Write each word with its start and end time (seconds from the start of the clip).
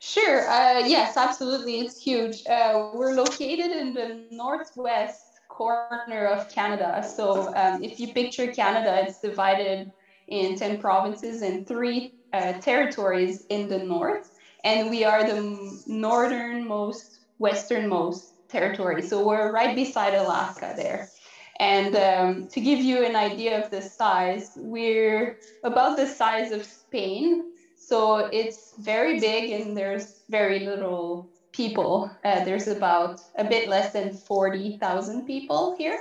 Sure. 0.00 0.48
Uh, 0.48 0.80
yes, 0.80 1.16
absolutely. 1.16 1.80
It's 1.80 2.00
huge. 2.02 2.44
Uh, 2.46 2.90
we're 2.94 3.14
located 3.14 3.70
in 3.70 3.94
the 3.94 4.26
northwest 4.30 5.40
corner 5.48 6.06
of 6.08 6.48
Canada. 6.48 7.02
So 7.04 7.52
um, 7.54 7.82
if 7.82 8.00
you 8.00 8.12
picture 8.12 8.48
Canada, 8.48 9.02
it's 9.04 9.20
divided 9.20 9.92
in 10.26 10.56
10 10.56 10.78
provinces 10.78 11.42
and 11.42 11.66
three 11.66 12.14
uh, 12.32 12.54
territories 12.54 13.44
in 13.50 13.68
the 13.68 13.78
north. 13.78 14.30
And 14.64 14.90
we 14.90 15.04
are 15.04 15.24
the 15.24 15.82
northernmost, 15.86 17.20
westernmost 17.38 18.34
territory. 18.48 19.02
So 19.02 19.26
we're 19.26 19.52
right 19.52 19.74
beside 19.74 20.14
Alaska 20.14 20.74
there. 20.76 21.12
And 21.58 21.94
um, 21.96 22.48
to 22.48 22.60
give 22.60 22.80
you 22.80 23.04
an 23.04 23.16
idea 23.16 23.62
of 23.62 23.70
the 23.70 23.82
size, 23.82 24.52
we're 24.56 25.38
about 25.62 25.96
the 25.96 26.06
size 26.06 26.52
of 26.52 26.64
Spain. 26.64 27.49
So 27.80 28.28
it's 28.32 28.74
very 28.78 29.18
big 29.18 29.50
and 29.50 29.76
there's 29.76 30.20
very 30.28 30.60
little 30.60 31.28
people. 31.52 32.10
Uh, 32.24 32.44
there's 32.44 32.68
about 32.68 33.20
a 33.36 33.44
bit 33.44 33.68
less 33.68 33.92
than 33.92 34.12
40,000 34.12 35.26
people 35.26 35.74
here. 35.76 35.98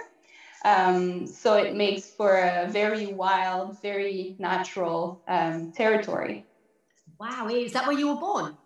Um, 0.66 1.26
so 1.26 1.56
it 1.56 1.76
makes 1.76 2.12
for 2.12 2.36
a 2.38 2.68
very 2.70 3.08
wild, 3.08 3.82
very 3.82 4.36
natural 4.40 5.22
um, 5.28 5.72
territory. 5.72 6.46
Wow, 7.20 7.48
is 7.50 7.74
that 7.74 7.88
where 7.88 7.98
you 7.98 8.10
were 8.10 8.20
born? 8.20 8.58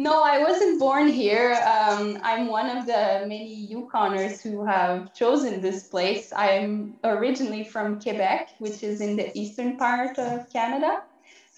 No, 0.00 0.22
I 0.22 0.42
wasn't 0.42 0.78
born 0.78 1.08
here. 1.08 1.54
Um, 1.54 2.18
I'm 2.22 2.46
one 2.46 2.68
of 2.76 2.86
the 2.86 3.24
many 3.26 3.68
Yukoners 3.72 4.42
who 4.42 4.64
have 4.64 5.12
chosen 5.14 5.60
this 5.60 5.88
place. 5.88 6.32
I'm 6.36 6.94
originally 7.02 7.64
from 7.64 8.00
Quebec, 8.00 8.50
which 8.58 8.82
is 8.82 9.00
in 9.00 9.16
the 9.16 9.36
eastern 9.36 9.76
part 9.76 10.18
of 10.18 10.52
Canada. 10.52 11.02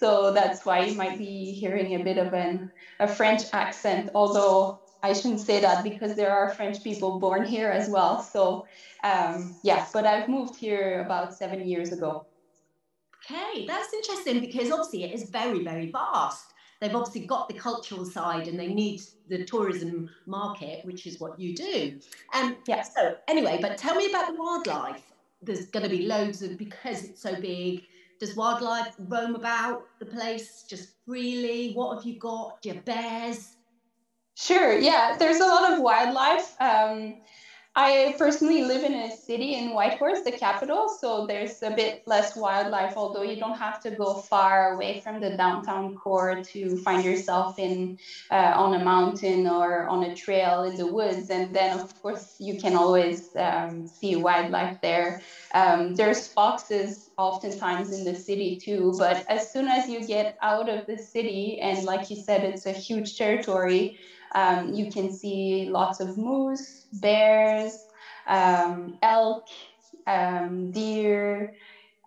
So 0.01 0.33
that's 0.33 0.65
why 0.65 0.85
you 0.85 0.95
might 0.95 1.19
be 1.19 1.51
hearing 1.51 1.93
a 1.93 2.03
bit 2.03 2.17
of 2.17 2.33
an, 2.33 2.71
a 2.99 3.07
French 3.07 3.43
accent, 3.53 4.09
although 4.15 4.79
I 5.03 5.13
shouldn't 5.13 5.41
say 5.41 5.61
that 5.61 5.83
because 5.83 6.15
there 6.15 6.31
are 6.31 6.49
French 6.49 6.83
people 6.83 7.19
born 7.19 7.45
here 7.45 7.69
as 7.69 7.87
well. 7.87 8.19
So, 8.19 8.65
um, 9.03 9.55
yeah, 9.63 9.85
but 9.93 10.07
I've 10.07 10.27
moved 10.27 10.55
here 10.55 11.03
about 11.05 11.35
seven 11.35 11.67
years 11.67 11.91
ago. 11.91 12.25
Okay, 13.23 13.67
that's 13.67 13.93
interesting 13.93 14.39
because 14.39 14.71
obviously 14.71 15.03
it 15.03 15.13
is 15.13 15.29
very, 15.29 15.63
very 15.63 15.91
vast. 15.91 16.45
They've 16.79 16.95
obviously 16.95 17.27
got 17.27 17.47
the 17.47 17.53
cultural 17.53 18.03
side 18.03 18.47
and 18.47 18.59
they 18.59 18.73
need 18.73 19.01
the 19.29 19.45
tourism 19.45 20.09
market, 20.25 20.83
which 20.83 21.05
is 21.05 21.19
what 21.19 21.39
you 21.39 21.55
do. 21.55 21.99
Um, 22.33 22.57
yeah, 22.67 22.81
so 22.81 23.17
anyway, 23.27 23.59
but 23.61 23.77
tell 23.77 23.93
me 23.93 24.07
about 24.07 24.33
the 24.33 24.41
wildlife. 24.41 25.03
There's 25.43 25.67
going 25.67 25.83
to 25.83 25.95
be 25.95 26.07
loads 26.07 26.41
of, 26.41 26.57
because 26.57 27.03
it's 27.03 27.21
so 27.21 27.39
big, 27.39 27.83
does 28.21 28.35
wildlife 28.35 28.93
roam 28.99 29.33
about 29.33 29.81
the 29.99 30.05
place 30.05 30.63
just 30.69 30.89
freely? 31.05 31.73
What 31.73 31.95
have 31.95 32.05
you 32.05 32.19
got? 32.19 32.61
Do 32.61 32.69
you 32.69 32.75
have 32.75 32.85
bears? 32.85 33.57
Sure, 34.37 34.77
yeah, 34.77 35.17
there's 35.17 35.39
a 35.39 35.45
lot 35.45 35.73
of 35.73 35.79
wildlife. 35.81 36.55
Um, 36.61 37.15
I 37.73 38.15
personally 38.17 38.63
live 38.63 38.83
in 38.83 38.93
a 38.93 39.15
city 39.15 39.55
in 39.55 39.69
Whitehorse, 39.69 40.23
the 40.23 40.33
capital, 40.33 40.89
so 40.89 41.25
there's 41.25 41.63
a 41.63 41.71
bit 41.71 42.03
less 42.05 42.35
wildlife, 42.35 42.97
although 42.97 43.21
you 43.21 43.37
don't 43.37 43.57
have 43.57 43.81
to 43.83 43.91
go 43.91 44.15
far 44.15 44.73
away 44.73 44.99
from 44.99 45.21
the 45.21 45.37
downtown 45.37 45.95
core 45.95 46.43
to 46.43 46.75
find 46.77 47.05
yourself 47.05 47.57
in 47.57 47.97
uh, 48.29 48.51
on 48.57 48.73
a 48.73 48.83
mountain 48.83 49.47
or 49.47 49.87
on 49.87 50.03
a 50.03 50.13
trail 50.13 50.63
in 50.63 50.75
the 50.75 50.85
woods. 50.85 51.29
And 51.29 51.55
then, 51.55 51.79
of 51.79 52.01
course, 52.01 52.35
you 52.39 52.59
can 52.59 52.75
always 52.75 53.33
um, 53.37 53.87
see 53.87 54.17
wildlife 54.17 54.81
there. 54.81 55.21
Um, 55.53 55.95
there's 55.95 56.27
foxes 56.27 57.11
oftentimes 57.17 57.93
in 57.97 58.03
the 58.03 58.15
city 58.15 58.57
too, 58.57 58.93
but 58.97 59.25
as 59.29 59.49
soon 59.49 59.69
as 59.69 59.87
you 59.87 60.05
get 60.05 60.37
out 60.41 60.67
of 60.67 60.87
the 60.87 60.97
city, 60.97 61.61
and 61.61 61.85
like 61.85 62.09
you 62.09 62.17
said, 62.17 62.43
it's 62.43 62.65
a 62.65 62.73
huge 62.73 63.17
territory. 63.17 63.97
Um, 64.33 64.73
you 64.73 64.91
can 64.91 65.11
see 65.11 65.67
lots 65.69 65.99
of 65.99 66.17
moose, 66.17 66.87
bears, 66.93 67.85
um, 68.27 68.97
elk, 69.01 69.47
um, 70.07 70.71
deer, 70.71 71.53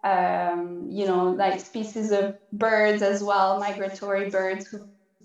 um, 0.04 0.88
you 0.90 1.06
know, 1.06 1.30
like 1.30 1.60
species 1.60 2.12
of 2.12 2.36
birds 2.52 3.02
as 3.02 3.22
well, 3.22 3.58
migratory 3.60 4.30
birds 4.30 4.66
who 4.66 4.80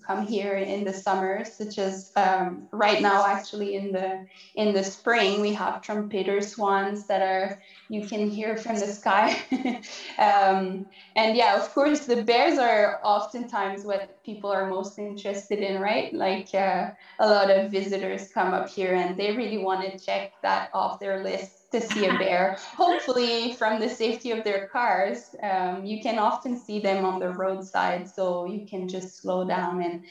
come 0.10 0.26
here 0.26 0.56
in 0.56 0.84
the 0.84 0.94
summer, 0.94 1.46
such 1.46 1.78
as 1.78 2.12
um, 2.16 2.68
right 2.72 3.00
now, 3.00 3.28
actually 3.28 3.76
in 3.76 3.92
the 3.92 4.26
in 4.56 4.74
the 4.74 4.84
spring, 4.84 5.40
we 5.40 5.54
have 5.54 5.84
trumpeter 5.84 6.42
swans 6.42 7.06
that 7.06 7.22
are 7.22 7.62
you 7.90 8.08
can 8.08 8.28
hear 8.28 8.58
from 8.58 8.80
the 8.80 8.88
sky. 8.88 9.38
um, 10.18 10.88
and 11.16 11.38
yeah, 11.38 11.56
of 11.56 11.70
course, 11.76 12.08
the 12.08 12.24
bears 12.24 12.58
are 12.58 13.00
oftentimes 13.04 13.86
what 13.86 14.24
people 14.24 14.52
are 14.52 14.68
most 14.68 14.98
interested 14.98 15.60
in, 15.60 15.80
right? 15.80 16.12
Like 16.12 16.56
uh, 16.56 16.90
a 17.20 17.28
lot 17.30 17.52
of 17.52 17.70
visitors 17.70 18.32
come 18.34 18.52
up 18.54 18.68
here 18.68 18.96
and 18.96 19.16
they 19.16 19.38
really 19.38 19.60
want 19.60 19.82
to 19.86 20.04
check 20.04 20.34
that 20.42 20.72
off 20.74 21.00
their 21.00 21.24
list 21.24 21.59
to 21.72 21.82
see 21.82 22.06
a 22.06 22.18
bear. 22.18 22.58
Hopefully, 22.76 23.54
from 23.54 23.80
the 23.80 23.90
safety 23.90 24.32
of 24.32 24.44
their 24.44 24.68
cars, 24.68 25.36
um, 25.44 25.86
you 25.86 26.02
can 26.02 26.18
often 26.18 26.58
see 26.58 26.80
them 26.80 27.06
on 27.06 27.20
the 27.20 27.30
roadside, 27.30 28.10
so 28.10 28.46
you 28.46 28.66
can 28.66 28.88
just 28.88 29.18
slow 29.22 29.48
down 29.48 29.82
and 29.84 30.04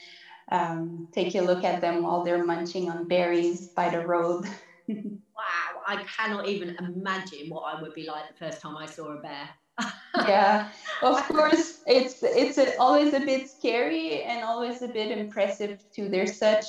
um, 0.51 1.07
take 1.11 1.35
a 1.35 1.41
look 1.41 1.63
at 1.63 1.81
them 1.81 2.03
while 2.03 2.23
they're 2.23 2.45
munching 2.45 2.89
on 2.89 3.07
berries 3.07 3.67
by 3.67 3.89
the 3.89 4.05
road. 4.05 4.45
Wow, 5.39 5.81
I 5.87 6.03
cannot 6.03 6.49
even 6.49 6.75
imagine 6.79 7.47
what 7.47 7.61
I 7.61 7.81
would 7.81 7.93
be 7.93 8.05
like 8.05 8.27
the 8.27 8.33
first 8.33 8.59
time 8.59 8.75
I 8.75 8.87
saw 8.87 9.13
a 9.17 9.21
bear. 9.21 9.49
yeah, 10.27 10.69
of 11.01 11.23
course, 11.27 11.81
it's 11.87 12.21
it's 12.23 12.57
a, 12.57 12.77
always 12.77 13.13
a 13.13 13.21
bit 13.21 13.49
scary 13.49 14.23
and 14.23 14.43
always 14.43 14.81
a 14.81 14.89
bit 14.89 15.17
impressive 15.17 15.81
too. 15.95 16.09
They're 16.09 16.27
such 16.27 16.65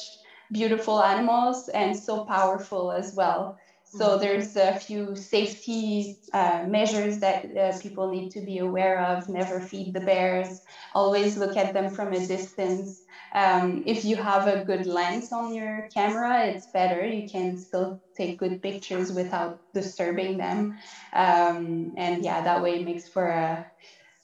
beautiful 0.52 1.02
animals 1.02 1.68
and 1.70 1.96
so 1.96 2.24
powerful 2.24 2.92
as 2.92 3.14
well. 3.14 3.58
So 3.90 4.16
Mhm. 4.16 4.20
there's 4.20 4.56
a 4.56 4.74
few 4.74 5.16
safety 5.16 6.16
uh, 6.32 6.64
measures 6.68 7.18
that 7.20 7.44
uh, 7.56 7.78
people 7.80 8.10
need 8.10 8.30
to 8.32 8.40
be 8.40 8.58
aware 8.58 9.00
of. 9.00 9.28
Never 9.28 9.60
feed 9.60 9.92
the 9.94 10.00
bears. 10.00 10.62
Always 10.94 11.36
look 11.36 11.56
at 11.56 11.74
them 11.74 11.90
from 11.90 12.12
a 12.12 12.26
distance. 12.26 13.04
Um, 13.34 13.82
if 13.86 14.04
you 14.04 14.16
have 14.16 14.46
a 14.46 14.64
good 14.64 14.86
lens 14.86 15.32
on 15.32 15.52
your 15.54 15.88
camera, 15.92 16.46
it's 16.46 16.68
better. 16.68 17.04
You 17.04 17.28
can 17.28 17.58
still 17.58 18.00
take 18.16 18.38
good 18.38 18.62
pictures 18.62 19.12
without 19.12 19.60
disturbing 19.74 20.38
them. 20.38 20.78
Um, 21.12 21.94
and 21.97 22.24
yeah, 22.24 22.42
that 22.42 22.62
way 22.62 22.80
it 22.80 22.84
makes 22.84 23.09
for 23.09 23.26
a, 23.26 23.66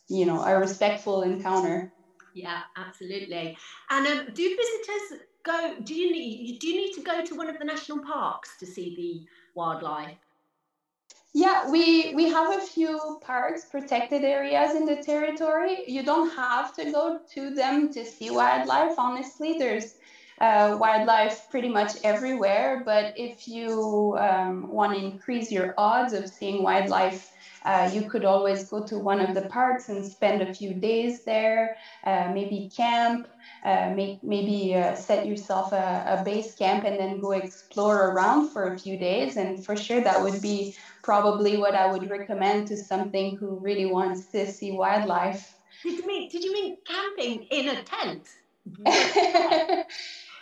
you 0.09 0.27
know, 0.27 0.43
a 0.43 0.59
respectful 0.59 1.23
encounter. 1.23 1.93
Yeah, 2.35 2.63
absolutely. 2.77 3.57
And 3.91 4.07
um, 4.07 4.27
do 4.35 4.57
visitors 4.57 5.23
go? 5.45 5.77
Do 5.83 5.95
you 5.95 6.13
need? 6.13 6.59
Do 6.61 6.69
you 6.69 6.77
need 6.77 6.93
to 6.95 7.03
go 7.03 7.25
to 7.25 7.35
one 7.35 7.49
of 7.49 7.59
the 7.59 7.65
national 7.65 8.03
parks 8.05 8.59
to 8.59 8.67
see 8.67 8.95
the 8.97 9.27
wildlife? 9.57 10.19
Yeah, 11.35 11.71
we 11.71 12.15
we 12.15 12.31
have 12.31 12.57
a 12.57 12.63
few 12.63 13.19
parks, 13.21 13.67
protected 13.67 14.25
areas 14.25 14.75
in 14.75 14.87
the 14.87 14.97
territory. 14.97 15.85
You 15.87 16.03
don't 16.03 16.31
have 16.31 16.75
to 16.77 16.91
go 16.91 17.21
to 17.35 17.55
them 17.55 17.93
to 17.93 18.05
see 18.05 18.31
wildlife. 18.31 18.99
Honestly, 18.99 19.59
there's 19.59 19.97
uh, 20.41 20.77
wildlife 20.81 21.51
pretty 21.51 21.69
much 21.69 21.93
everywhere. 22.05 22.83
But 22.87 23.19
if 23.19 23.47
you 23.47 24.17
um, 24.19 24.69
want 24.69 24.97
to 24.97 25.05
increase 25.05 25.53
your 25.53 25.75
odds 25.77 26.15
of 26.15 26.29
seeing 26.29 26.63
wildlife 26.63 27.31
Uh, 27.67 27.91
you 27.93 28.09
could 28.09 28.25
always 28.25 28.69
go 28.69 28.87
to 28.87 28.97
one 28.97 29.19
of 29.19 29.35
the 29.35 29.43
parks 29.43 29.89
and 29.89 30.07
spend 30.07 30.41
a 30.41 30.55
few 30.55 30.73
days 30.73 31.25
there, 31.25 31.77
uh, 32.05 32.31
maybe 32.33 32.71
camp, 32.75 33.27
uh, 33.65 33.91
make, 33.91 34.23
maybe 34.23 34.77
uh, 34.77 34.95
set 34.95 35.27
yourself 35.27 35.73
a, 35.73 36.17
a, 36.17 36.25
base 36.25 36.55
camp 36.55 36.85
and 36.85 36.97
then 36.97 37.19
go 37.19 37.33
explore 37.33 38.11
around 38.11 38.51
for 38.51 38.73
a 38.73 38.79
few 38.79 38.97
days. 38.97 39.37
And 39.37 39.65
for 39.65 39.75
sure, 39.75 40.01
that 40.01 40.23
would 40.23 40.41
be 40.41 40.77
probably 41.03 41.57
what 41.57 41.75
I 41.75 41.91
would 41.91 42.09
recommend 42.09 42.69
to 42.69 42.77
something 42.77 43.37
who 43.37 43.59
really 43.59 43.87
wants 43.87 44.27
to 44.27 44.47
see 44.47 44.71
wildlife. 44.71 45.59
Did 45.83 45.99
you 45.99 46.07
mean, 46.07 46.29
did 46.29 46.45
you 46.45 46.53
mean 46.53 46.77
camping 46.87 47.43
in 47.51 47.69
a 47.69 47.83
tent? 47.83 48.29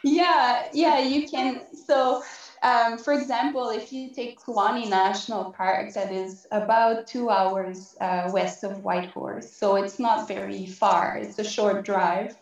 yeah, 0.05 0.69
yeah, 0.73 0.99
you 0.99 1.27
can. 1.27 1.63
So, 1.87 2.23
um, 2.65 2.99
for 2.99 3.13
example, 3.13 3.69
if 3.69 3.93
you 3.93 4.11
take 4.13 4.41
Kluane 4.41 4.89
National 4.89 5.53
Park, 5.53 5.93
that 5.95 6.11
is 6.11 6.47
about 6.51 7.07
two 7.07 7.29
hours 7.29 7.95
uh, 8.01 8.31
west 8.33 8.65
of 8.65 8.83
Whitehorse, 8.83 9.51
so 9.53 9.77
it's 9.77 9.99
not 9.99 10.27
very 10.27 10.67
far. 10.67 11.19
It's 11.19 11.39
a 11.39 11.45
short 11.45 11.85
drive. 11.85 12.37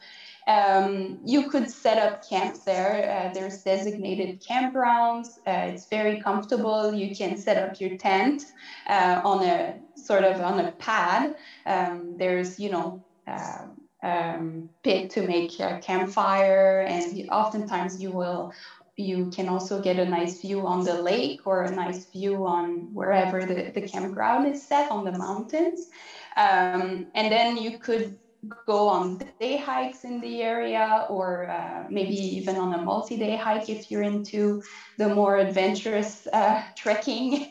Um, 0.46 1.18
you 1.24 1.50
could 1.50 1.70
set 1.70 1.98
up 1.98 2.28
camp 2.28 2.56
there. 2.64 3.28
Uh, 3.30 3.34
there's 3.34 3.62
designated 3.62 4.42
campgrounds. 4.42 5.38
Uh, 5.46 5.72
it's 5.72 5.86
very 5.86 6.20
comfortable. 6.20 6.94
You 6.94 7.14
can 7.14 7.36
set 7.36 7.56
up 7.56 7.80
your 7.80 7.96
tent 7.96 8.44
uh, 8.88 9.20
on 9.24 9.44
a 9.44 9.74
sort 9.96 10.24
of 10.24 10.40
on 10.40 10.60
a 10.60 10.72
pad. 10.72 11.36
Um, 11.66 12.16
there's, 12.16 12.58
you 12.58 12.70
know, 12.70 13.04
uh, 13.26 13.66
um, 14.02 14.68
pit 14.82 15.10
to 15.10 15.22
make 15.26 15.60
a 15.60 15.78
campfire, 15.80 16.80
and 16.88 17.28
oftentimes 17.30 18.02
you 18.02 18.10
will 18.10 18.52
you 19.02 19.30
can 19.30 19.48
also 19.48 19.80
get 19.80 19.98
a 19.98 20.04
nice 20.04 20.40
view 20.40 20.66
on 20.66 20.84
the 20.84 20.94
lake 20.94 21.40
or 21.46 21.64
a 21.64 21.74
nice 21.74 22.06
view 22.06 22.46
on 22.46 22.92
wherever 22.92 23.44
the, 23.44 23.70
the 23.74 23.82
campground 23.82 24.46
is 24.46 24.62
set 24.66 24.90
on 24.90 25.04
the 25.04 25.12
mountains. 25.12 25.88
Um, 26.36 27.06
and 27.14 27.32
then 27.32 27.56
you 27.56 27.78
could 27.78 28.16
go 28.66 28.88
on 28.88 29.20
day 29.40 29.56
hikes 29.56 30.04
in 30.04 30.20
the 30.20 30.42
area 30.42 31.06
or 31.08 31.48
uh, 31.48 31.84
maybe 31.88 32.14
even 32.14 32.56
on 32.56 32.74
a 32.74 32.82
multi-day 32.82 33.36
hike 33.36 33.68
if 33.68 33.90
you're 33.90 34.02
into 34.02 34.60
the 35.02 35.14
more 35.14 35.36
adventurous 35.36 36.28
uh, 36.32 36.62
trekking 36.76 37.50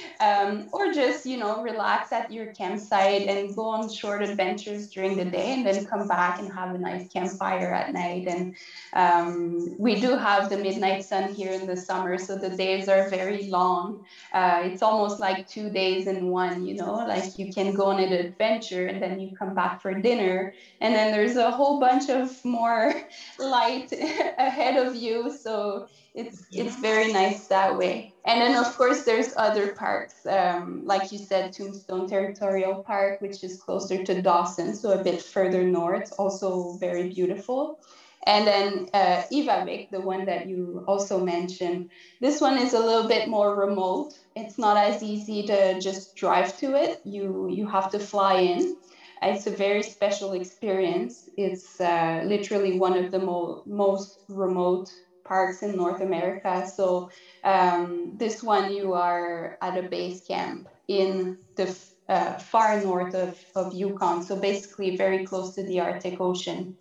um, 0.20 0.68
or 0.72 0.92
just 0.92 1.24
you 1.24 1.38
know 1.38 1.62
relax 1.62 2.12
at 2.12 2.30
your 2.30 2.52
campsite 2.52 3.22
and 3.22 3.56
go 3.56 3.66
on 3.66 3.88
short 3.88 4.22
adventures 4.22 4.88
during 4.90 5.16
the 5.16 5.24
day 5.24 5.54
and 5.54 5.64
then 5.66 5.86
come 5.86 6.06
back 6.06 6.38
and 6.38 6.52
have 6.52 6.74
a 6.74 6.78
nice 6.78 7.08
campfire 7.08 7.72
at 7.72 7.92
night. 7.92 8.26
And 8.28 8.54
um, 8.92 9.76
we 9.78 10.00
do 10.00 10.10
have 10.16 10.50
the 10.50 10.58
midnight 10.58 11.04
sun 11.04 11.32
here 11.32 11.52
in 11.52 11.66
the 11.66 11.76
summer 11.76 12.18
so 12.18 12.36
the 12.36 12.50
days 12.50 12.88
are 12.88 13.08
very 13.08 13.48
long. 13.48 14.04
Uh, 14.32 14.60
it's 14.64 14.82
almost 14.82 15.20
like 15.20 15.48
two 15.48 15.70
days 15.70 16.06
in 16.06 16.26
one 16.26 16.66
you 16.66 16.74
know 16.74 16.94
like 17.14 17.38
you 17.38 17.52
can 17.52 17.74
go 17.74 17.86
on 17.86 17.98
an 18.00 18.12
adventure 18.12 18.86
and 18.86 19.02
then 19.02 19.18
you 19.18 19.34
come 19.36 19.54
back 19.54 19.80
for 19.80 19.94
dinner. 19.94 20.52
And 20.82 20.94
then 20.94 21.12
there's 21.12 21.36
a 21.36 21.50
whole 21.50 21.80
bunch 21.80 22.10
of 22.10 22.44
more 22.44 22.92
light 23.38 23.90
ahead 23.92 24.76
of 24.84 24.94
you. 24.94 25.32
So 25.34 25.88
it's 26.14 26.46
it's 26.50 26.76
very 26.76 27.12
nice 27.12 27.46
that 27.46 27.76
way 27.76 28.12
and 28.24 28.40
then 28.40 28.56
of 28.56 28.76
course 28.76 29.04
there's 29.04 29.32
other 29.36 29.68
parks 29.74 30.26
um, 30.26 30.82
like 30.84 31.12
you 31.12 31.18
said 31.18 31.52
tombstone 31.52 32.08
territorial 32.08 32.82
park 32.82 33.20
which 33.20 33.44
is 33.44 33.60
closer 33.62 34.02
to 34.02 34.20
dawson 34.20 34.74
so 34.74 34.90
a 34.98 35.04
bit 35.04 35.22
further 35.22 35.62
north 35.62 36.12
also 36.18 36.76
very 36.78 37.08
beautiful 37.10 37.78
and 38.26 38.46
then 38.46 38.88
uh, 38.92 39.22
Ivavik, 39.32 39.90
the 39.90 40.00
one 40.00 40.26
that 40.26 40.46
you 40.46 40.84
also 40.86 41.24
mentioned, 41.24 41.88
this 42.20 42.40
one 42.40 42.58
is 42.58 42.74
a 42.74 42.78
little 42.78 43.08
bit 43.08 43.28
more 43.28 43.56
remote. 43.56 44.12
It's 44.36 44.58
not 44.58 44.76
as 44.76 45.02
easy 45.02 45.46
to 45.46 45.80
just 45.80 46.16
drive 46.16 46.56
to 46.58 46.74
it. 46.74 47.00
You 47.04 47.48
you 47.50 47.66
have 47.66 47.90
to 47.92 47.98
fly 47.98 48.40
in. 48.40 48.76
It's 49.22 49.46
a 49.46 49.50
very 49.50 49.82
special 49.82 50.32
experience. 50.34 51.28
It's 51.36 51.80
uh, 51.80 52.22
literally 52.26 52.78
one 52.78 52.96
of 52.96 53.10
the 53.10 53.18
mo- 53.20 53.62
most 53.66 54.18
remote 54.28 54.90
parks 55.30 55.62
in 55.62 55.76
North 55.76 56.00
America. 56.00 56.52
So 56.66 57.10
um, 57.44 58.14
this 58.16 58.42
one, 58.42 58.72
you 58.72 58.94
are 58.94 59.56
at 59.62 59.78
a 59.78 59.82
base 59.82 60.20
camp 60.26 60.68
in 60.88 61.38
the 61.54 61.66
uh, 62.08 62.32
far 62.52 62.82
north 62.82 63.14
of, 63.14 63.38
of 63.54 63.72
Yukon. 63.72 64.24
So 64.24 64.34
basically, 64.34 64.96
very 64.96 65.24
close 65.24 65.54
to 65.54 65.62
the 65.62 65.78
Arctic 65.78 66.20
Ocean. 66.20 66.76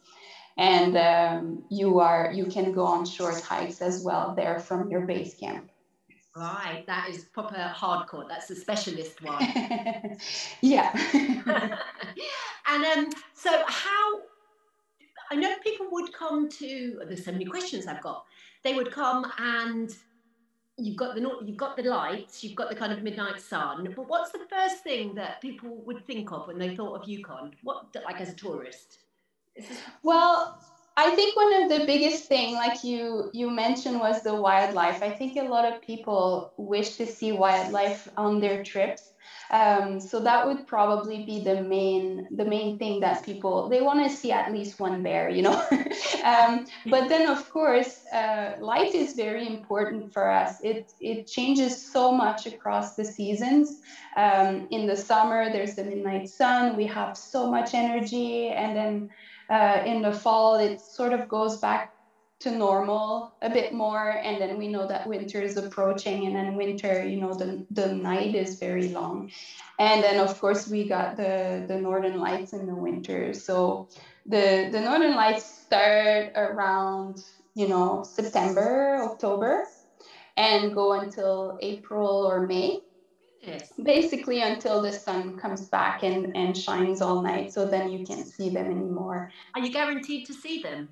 And 0.57 0.98
um, 0.98 1.63
you 1.69 2.00
are 2.00 2.31
you 2.34 2.46
can 2.56 2.74
go 2.74 2.86
on 2.86 3.06
short 3.06 3.40
hikes 3.40 3.81
as 3.81 4.04
well 4.04 4.34
there 4.36 4.60
from 4.60 4.90
your 4.92 5.01
base 5.12 5.36
camp. 5.36 5.69
Right, 6.36 6.84
that 6.88 7.10
is 7.10 7.25
proper 7.25 7.72
hardcore. 7.81 8.28
That's 8.28 8.48
the 8.48 8.56
specialist 8.56 9.22
one. 9.22 9.42
yeah. 10.62 10.90
and 12.72 12.86
um, 12.86 13.10
so 13.34 13.51
how? 13.68 14.06
I 15.31 15.35
know 15.35 15.55
people 15.63 15.87
would 15.91 16.11
come 16.13 16.49
to. 16.49 17.01
There's 17.05 17.25
so 17.25 17.31
many 17.31 17.45
questions 17.45 17.87
I've 17.87 18.01
got. 18.01 18.25
They 18.63 18.73
would 18.73 18.91
come 18.91 19.31
and 19.37 19.95
you've 20.77 20.95
got 20.95 21.15
the 21.15 21.21
you've 21.45 21.57
got 21.57 21.75
the 21.75 21.83
lights, 21.83 22.43
you've 22.43 22.55
got 22.55 22.69
the 22.69 22.75
kind 22.75 22.91
of 22.91 23.03
midnight 23.03 23.39
sun. 23.41 23.93
But 23.95 24.07
what's 24.07 24.31
the 24.31 24.45
first 24.49 24.83
thing 24.83 25.13
that 25.15 25.41
people 25.41 25.83
would 25.85 26.05
think 26.05 26.31
of 26.31 26.47
when 26.47 26.57
they 26.57 26.75
thought 26.75 27.01
of 27.01 27.07
Yukon? 27.07 27.53
What 27.63 27.95
like 28.03 28.21
as 28.21 28.29
a 28.29 28.35
tourist? 28.35 28.99
Well, 30.03 30.57
I 30.95 31.15
think 31.15 31.35
one 31.35 31.63
of 31.63 31.69
the 31.69 31.85
biggest 31.85 32.25
thing, 32.25 32.55
like 32.55 32.83
you 32.83 33.29
you 33.33 33.49
mentioned, 33.49 33.99
was 33.99 34.21
the 34.23 34.35
wildlife. 34.35 35.01
I 35.01 35.11
think 35.11 35.37
a 35.37 35.43
lot 35.43 35.65
of 35.71 35.81
people 35.81 36.53
wish 36.57 36.95
to 36.97 37.05
see 37.05 37.31
wildlife 37.31 38.09
on 38.17 38.39
their 38.39 38.63
trips. 38.63 39.08
Um, 39.51 40.00
so 40.00 40.19
that 40.19 40.46
would 40.46 40.68
probably 40.68 41.25
be 41.25 41.40
the 41.44 41.63
main 41.63 42.28
the 42.30 42.46
main 42.46 42.78
thing 42.78 43.00
that 43.00 43.24
people 43.24 43.68
they 43.68 43.81
want 43.81 44.07
to 44.07 44.16
see 44.16 44.31
at 44.31 44.51
least 44.51 44.80
one 44.80 45.01
bear, 45.01 45.30
you 45.30 45.42
know. 45.42 45.60
um, 46.24 46.68
but 46.86 47.10
then 47.10 47.28
of 47.28 47.50
course, 47.50 48.06
uh, 48.13 48.54
light 48.60 48.94
is 48.94 49.13
very 49.13 49.48
important 49.48 50.13
for 50.13 50.30
us. 50.30 50.62
It 50.63 50.94
it 51.00 51.25
changes 51.25 51.74
so 51.92 52.12
much 52.12 52.46
across 52.46 52.96
the 52.96 53.06
seasons. 53.06 53.81
Um, 54.16 54.68
in 54.69 54.86
the 54.86 54.96
summer, 54.98 55.51
there's 55.51 55.75
the 55.75 55.84
midnight 55.84 56.30
sun. 56.30 56.78
We 56.78 56.86
have 56.86 57.18
so 57.18 57.50
much 57.50 57.74
energy, 57.74 58.50
and 58.50 58.78
then 58.78 59.10
uh, 59.50 59.81
in 59.84 60.04
the 60.04 60.12
fall, 60.12 60.57
it 60.57 60.80
sort 60.80 61.12
of 61.12 61.28
goes 61.28 61.57
back 61.57 61.94
to 62.39 62.51
normal 62.51 63.33
a 63.41 63.50
bit 63.50 63.74
more. 63.74 64.12
And 64.24 64.41
then 64.41 64.57
we 64.57 64.68
know 64.68 64.88
that 64.88 65.07
winter 65.07 65.41
is 65.41 65.57
approaching. 65.57 66.25
And 66.25 66.36
then 66.36 66.56
winter, 66.56 67.06
you 67.06 67.19
know, 67.19 67.33
the, 67.33 67.65
the 67.71 67.94
night 67.94 68.33
is 68.36 68.59
very 68.59 68.89
long. 68.89 69.31
And 69.77 70.03
then, 70.03 70.19
of 70.19 70.39
course, 70.39 70.68
we 70.68 70.88
got 70.88 71.18
the, 71.18 71.65
the 71.68 71.80
northern 71.80 72.19
lights 72.19 72.53
in 72.53 72.65
the 72.65 72.75
winter. 72.75 73.33
So 73.33 73.89
the, 74.25 74.69
the 74.71 74.80
northern 74.80 75.15
lights 75.15 75.45
start 75.45 76.33
around, 76.36 77.24
you 77.56 77.68
know, 77.68 78.03
September, 78.03 79.01
October, 79.03 79.65
and 80.38 80.74
go 80.74 80.94
until 80.94 81.57
April 81.62 82.25
or 82.25 82.47
May. 82.47 82.80
Yes. 83.41 83.72
Basically 83.81 84.41
until 84.41 84.81
the 84.81 84.91
sun 84.91 85.38
comes 85.38 85.69
back 85.69 86.03
and, 86.03 86.36
and 86.36 86.58
shines 86.58 87.01
all 87.01 87.22
night, 87.22 87.53
so 87.53 87.65
then 87.65 87.89
you 87.89 88.05
can't 88.05 88.27
see 88.27 88.50
them 88.50 88.65
anymore. 88.65 89.31
Are 89.55 89.62
you 89.62 89.72
guaranteed 89.72 90.27
to 90.27 90.34
see 90.34 90.62
them? 90.62 90.89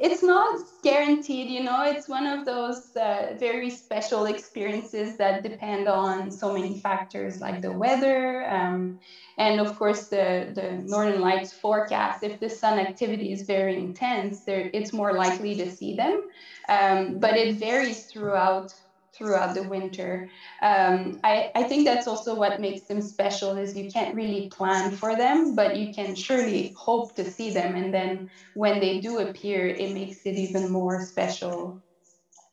It's 0.00 0.22
not 0.22 0.60
guaranteed, 0.82 1.50
you 1.50 1.64
know, 1.64 1.82
it's 1.84 2.08
one 2.08 2.26
of 2.26 2.44
those 2.44 2.96
uh, 2.96 3.34
very 3.38 3.68
special 3.68 4.26
experiences 4.26 5.16
that 5.16 5.42
depend 5.42 5.88
on 5.88 6.30
so 6.30 6.52
many 6.52 6.78
factors 6.78 7.40
like 7.40 7.60
the 7.60 7.72
weather 7.72 8.48
um, 8.48 9.00
and, 9.38 9.60
of 9.60 9.76
course, 9.76 10.06
the, 10.06 10.52
the 10.54 10.82
Northern 10.84 11.20
Lights 11.20 11.52
forecast. 11.52 12.22
If 12.22 12.38
the 12.38 12.48
sun 12.48 12.78
activity 12.78 13.32
is 13.32 13.42
very 13.42 13.76
intense, 13.76 14.44
there, 14.44 14.70
it's 14.72 14.92
more 14.92 15.14
likely 15.14 15.56
to 15.56 15.70
see 15.70 15.96
them. 15.96 16.22
Um, 16.68 17.18
but 17.18 17.36
it 17.36 17.56
varies 17.56 18.06
throughout 18.06 18.74
throughout 19.18 19.54
the 19.54 19.64
winter. 19.64 20.30
Um, 20.62 21.20
I, 21.24 21.50
I 21.54 21.64
think 21.64 21.84
that's 21.84 22.06
also 22.06 22.36
what 22.36 22.60
makes 22.60 22.86
them 22.86 23.02
special 23.02 23.58
is 23.58 23.76
you 23.76 23.90
can't 23.90 24.14
really 24.14 24.48
plan 24.48 24.92
for 24.92 25.16
them, 25.16 25.56
but 25.56 25.76
you 25.76 25.92
can 25.92 26.14
surely 26.14 26.72
hope 26.76 27.14
to 27.16 27.30
see 27.30 27.50
them. 27.50 27.76
And 27.76 27.92
then 27.92 28.30
when 28.54 28.80
they 28.80 29.00
do 29.00 29.18
appear, 29.18 29.66
it 29.68 29.92
makes 29.92 30.24
it 30.24 30.36
even 30.36 30.70
more 30.70 31.04
special. 31.04 31.82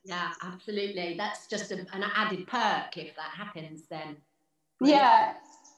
Yeah, 0.03 0.31
absolutely. 0.43 1.15
That's 1.17 1.48
just 1.48 1.72
a, 1.72 1.79
an 1.93 2.03
added 2.15 2.48
perk 2.48 2.98
if 2.98 3.15
that 3.15 3.31
happens 3.31 3.88
then. 3.89 4.17
Yeah. 4.81 5.34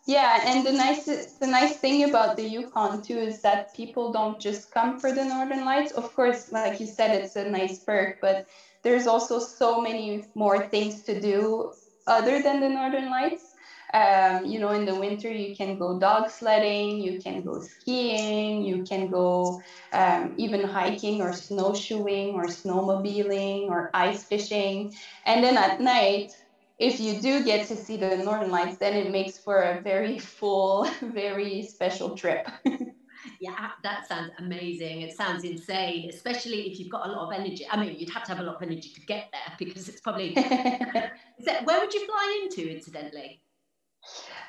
Yeah, 0.08 0.40
and 0.46 0.66
the 0.66 0.72
nice 0.72 1.04
the 1.06 1.48
nice 1.48 1.78
thing 1.78 2.10
about 2.10 2.38
the 2.38 2.44
Yukon 2.48 3.02
too 3.02 3.18
is 3.18 3.42
that 3.42 3.74
people 3.76 4.14
don't 4.14 4.40
just 4.40 4.72
come 4.72 5.00
for 5.02 5.12
the 5.12 5.26
Northern 5.26 5.66
Lights. 5.66 5.92
Of 5.92 6.16
course, 6.16 6.50
like 6.54 6.80
you 6.80 6.88
said, 6.88 7.12
it's 7.12 7.36
a 7.36 7.50
nice 7.50 7.80
perk, 7.80 8.22
but 8.22 8.48
there's 8.84 9.08
also 9.08 9.40
so 9.40 9.82
many 9.82 10.26
more 10.36 10.68
things 10.68 11.04
to 11.04 11.20
do 11.20 11.72
other 12.08 12.42
than 12.42 12.60
the 12.62 12.70
northern 12.70 13.10
lights 13.10 13.54
um, 13.94 14.46
you 14.46 14.60
know 14.60 14.70
in 14.72 14.86
the 14.86 14.96
winter 14.96 15.32
you 15.32 15.56
can 15.56 15.78
go 15.78 16.00
dog 16.00 16.30
sledding 16.30 17.00
you 17.02 17.20
can 17.22 17.42
go 17.44 17.62
skiing 17.62 18.64
you 18.64 18.84
can 18.84 19.10
go 19.10 19.62
um, 19.94 20.34
even 20.38 20.64
hiking 20.64 21.22
or 21.22 21.34
snowshoeing 21.34 22.36
or 22.36 22.46
snowmobiling 22.46 23.70
or 23.70 23.90
ice 23.94 24.24
fishing 24.24 24.94
and 25.26 25.44
then 25.44 25.58
at 25.58 25.80
night 25.82 26.32
if 26.80 27.00
you 27.00 27.20
do 27.20 27.44
get 27.44 27.68
to 27.68 27.76
see 27.76 27.98
the 27.98 28.18
northern 28.18 28.52
lights, 28.52 28.78
then 28.78 28.94
it 28.94 29.12
makes 29.12 29.38
for 29.40 29.62
a 29.62 29.82
very 29.82 30.20
full, 30.38 30.88
very 31.02 31.64
special 31.64 32.16
trip. 32.16 32.48
Yeah, 33.40 33.72
that 33.84 34.08
sounds 34.08 34.32
amazing. 34.40 35.02
It 35.02 35.16
sounds 35.16 35.44
insane, 35.44 36.10
especially 36.10 36.72
if 36.72 36.80
you've 36.80 36.90
got 36.90 37.08
a 37.08 37.12
lot 37.12 37.28
of 37.28 37.40
energy. 37.40 37.68
I 37.70 37.80
mean, 37.80 37.96
you'd 37.98 38.10
have 38.10 38.24
to 38.24 38.32
have 38.32 38.40
a 38.40 38.44
lot 38.44 38.56
of 38.56 38.62
energy 38.62 38.90
to 38.90 39.02
get 39.02 39.30
there 39.32 39.56
because 39.60 39.90
it's 39.90 40.02
probably. 40.02 40.36
That, 41.46 41.66
where 41.66 41.80
would 41.80 41.94
you 41.94 42.04
fly 42.08 42.42
into, 42.44 42.68
incidentally? 42.68 43.42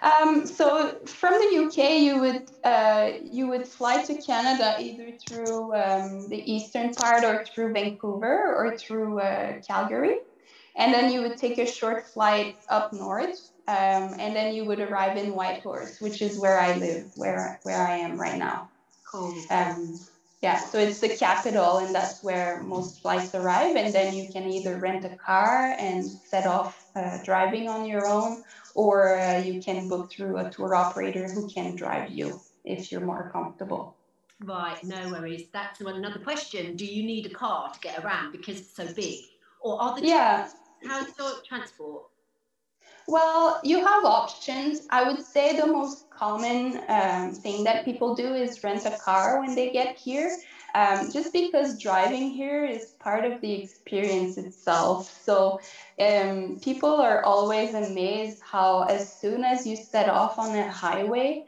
Um, 0.03 0.47
so 0.47 0.99
from 1.07 1.35
the 1.35 1.67
UK, 1.67 2.01
you 2.01 2.21
would 2.21 2.51
uh, 2.65 3.11
you 3.23 3.49
would 3.49 3.67
fly 3.67 4.03
to 4.05 4.15
Canada 4.23 4.77
either 4.79 5.13
through 5.27 5.75
um, 5.75 6.29
the 6.29 6.41
eastern 6.51 6.95
part 6.95 7.25
or 7.25 7.45
through 7.45 7.73
Vancouver 7.73 8.55
or 8.55 8.77
through 8.77 9.21
uh, 9.21 9.61
Calgary, 9.67 10.19
and 10.77 10.95
then 10.95 11.13
you 11.13 11.23
would 11.23 11.37
take 11.37 11.59
a 11.59 11.67
short 11.67 12.07
flight 12.07 12.57
up 12.69 12.93
north, 12.93 13.51
um, 13.67 14.15
and 14.19 14.37
then 14.37 14.55
you 14.55 14.65
would 14.65 14.81
arrive 14.81 15.17
in 15.17 15.35
Whitehorse, 15.35 16.01
which 16.01 16.23
is 16.23 16.39
where 16.39 16.61
I 16.61 16.77
live, 16.77 17.11
where 17.17 17.59
where 17.65 17.85
I 17.87 17.97
am 17.97 18.21
right 18.21 18.39
now. 18.39 18.71
Cool. 19.11 19.35
Um, 19.51 19.99
yeah, 20.41 20.61
so 20.61 20.79
it's 20.79 21.01
the 21.01 21.09
capital, 21.09 21.79
and 21.79 21.95
that's 21.95 22.23
where 22.23 22.63
most 22.63 23.03
flights 23.03 23.35
arrive. 23.35 23.75
And 23.75 23.93
then 23.93 24.15
you 24.15 24.29
can 24.33 24.49
either 24.49 24.77
rent 24.77 25.05
a 25.05 25.17
car 25.17 25.75
and 25.79 26.05
set 26.05 26.47
off 26.47 26.87
uh, 26.95 27.19
driving 27.25 27.69
on 27.69 27.87
your 27.87 28.07
own, 28.07 28.45
or 28.75 29.19
uh, 29.19 29.39
you 29.39 29.61
can 29.61 29.89
book 29.89 30.13
through 30.13 30.39
a 30.39 30.51
tour 30.51 30.77
operator 30.77 31.29
who 31.29 31.49
can 31.49 31.75
drive 31.75 32.11
you 32.11 32.41
if 32.65 32.93
you're 32.93 33.01
more 33.01 33.31
comfortable. 33.33 33.97
Right, 34.45 34.83
no 34.85 35.11
worries. 35.11 35.49
That's 35.53 35.81
another 35.81 36.21
question. 36.21 36.77
Do 36.77 36.87
you 36.87 37.03
need 37.03 37.27
a 37.27 37.31
car 37.31 37.73
to 37.73 37.81
get 37.81 38.05
around 38.05 38.31
because 38.31 38.61
it's 38.61 38.77
so 38.77 38.93
big, 38.95 39.19
or 39.61 39.83
are 39.83 40.01
the 40.01 40.07
Yeah. 40.07 40.49
how's 40.87 41.19
your 41.19 41.33
transport? 41.49 42.05
Well, 43.09 43.59
you 43.65 43.79
have 43.85 44.05
options. 44.05 44.87
I 44.91 45.11
would 45.11 45.25
say 45.25 45.59
the 45.59 45.67
most 45.67 46.11
common 46.11 46.79
um, 46.89 47.33
thing 47.33 47.65
that 47.65 47.87
people 47.87 48.15
do 48.15 48.35
is 48.35 48.63
rent 48.63 48.85
a 48.85 48.99
car 48.99 49.41
when 49.41 49.55
they 49.55 49.71
get 49.71 49.97
here, 49.97 50.37
um, 50.75 51.11
just 51.11 51.33
because 51.33 51.79
driving 51.79 52.29
here 52.29 52.67
is 52.67 52.93
part 53.01 53.25
of 53.25 53.41
the 53.41 53.63
experience 53.63 54.37
itself. 54.37 55.11
So 55.25 55.59
um, 55.99 56.61
people 56.63 56.97
are 57.01 57.25
always 57.25 57.73
amazed 57.73 58.43
how, 58.43 58.83
as 58.83 59.11
soon 59.11 59.43
as 59.43 59.67
you 59.67 59.75
set 59.75 60.11
off 60.11 60.39
on 60.39 60.55
a 60.55 60.71
highway, 60.71 61.47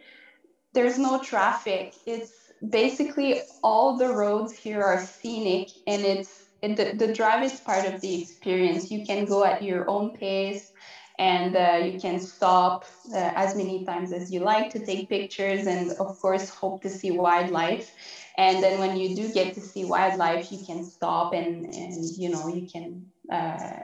there's 0.72 0.98
no 0.98 1.22
traffic. 1.22 1.92
It's 2.06 2.32
basically 2.66 3.42
all 3.62 3.98
the 3.98 4.08
roads 4.08 4.54
here 4.54 4.82
are 4.82 5.04
scenic, 5.04 5.68
and 5.86 6.00
it's 6.06 6.46
it, 6.62 6.76
the, 6.76 7.06
the 7.06 7.12
drive 7.12 7.42
is 7.42 7.60
part 7.60 7.86
of 7.86 8.00
the 8.00 8.22
experience. 8.22 8.90
You 8.90 9.04
can 9.04 9.26
go 9.26 9.44
at 9.44 9.62
your 9.62 9.88
own 9.90 10.16
pace 10.16 10.72
and 11.20 11.54
uh, 11.54 11.78
you 11.84 12.00
can 12.00 12.18
stop 12.18 12.86
uh, 13.14 13.32
as 13.36 13.54
many 13.54 13.84
times 13.84 14.10
as 14.10 14.32
you 14.32 14.40
like 14.40 14.70
to 14.70 14.84
take 14.86 15.10
pictures 15.10 15.66
and 15.66 15.90
of 16.04 16.18
course 16.18 16.48
hope 16.48 16.80
to 16.80 16.88
see 16.88 17.10
wildlife. 17.10 17.92
And 18.38 18.62
then 18.62 18.80
when 18.80 18.96
you 18.96 19.14
do 19.14 19.30
get 19.30 19.52
to 19.54 19.60
see 19.60 19.84
wildlife 19.84 20.50
you 20.50 20.64
can 20.64 20.82
stop 20.82 21.34
and, 21.34 21.66
and 21.66 22.04
you 22.16 22.30
know 22.30 22.48
you 22.48 22.66
can 22.66 23.04
uh, 23.30 23.80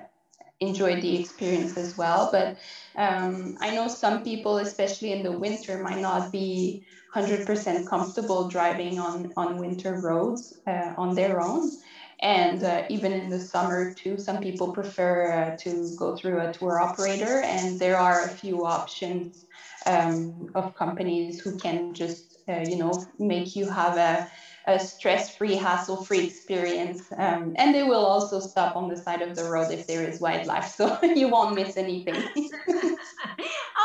enjoy 0.61 0.99
the 0.99 1.21
experience 1.21 1.76
as 1.76 1.99
well. 1.99 2.31
But 2.33 2.57
um, 2.97 3.59
i 3.61 3.75
know 3.75 3.87
some 3.88 4.25
people 4.25 4.57
especially 4.57 5.12
in 5.12 5.23
the 5.23 5.33
winter 5.33 5.83
might 5.83 6.00
not 6.00 6.33
be 6.33 6.83
100% 7.14 7.87
comfortable 7.87 8.49
driving 8.49 8.99
on, 8.99 9.33
on 9.37 9.59
winter 9.59 10.00
roads 10.00 10.59
uh, 10.66 10.95
on 10.97 11.14
their 11.14 11.40
own 11.40 11.71
and 12.20 12.64
uh, 12.64 12.85
even 12.88 13.12
in 13.12 13.28
the 13.28 13.38
summer 13.38 13.92
too 13.92 14.18
some 14.18 14.40
people 14.40 14.73
prefer 14.73 15.32
uh, 15.32 15.56
to 15.56 15.94
go 15.99 16.16
through 16.16 16.40
a 16.40 16.52
tour 16.52 16.80
operator 16.80 17.42
and 17.44 17.78
there 17.78 17.99
are 17.99 18.25
a 18.25 18.28
few 18.28 18.64
options 18.64 19.46
um, 19.87 20.50
of 20.54 20.75
companies 20.75 21.40
who 21.40 21.56
can 21.58 21.92
just 21.92 22.38
uh, 22.49 22.64
you 22.66 22.76
know 22.76 22.92
make 23.18 23.54
you 23.54 23.68
have 23.68 23.96
a, 23.96 24.28
a 24.66 24.78
stress-free 24.78 25.54
hassle-free 25.54 26.25
experience 26.25 27.12
um, 27.18 27.54
and 27.56 27.75
they 27.75 27.82
will 27.82 28.06
also 28.06 28.40
stop 28.40 28.76
on 28.76 28.88
the 28.88 28.96
side 28.96 29.23
of 29.23 29.37
the 29.37 29.44
road 29.44 29.70
if 29.70 29.87
there 29.87 30.08
is 30.08 30.20
wildlife 30.20 30.66
so 30.78 30.99
you 31.02 31.28
won't 31.28 31.54
miss 31.54 31.76
anything 31.76 32.16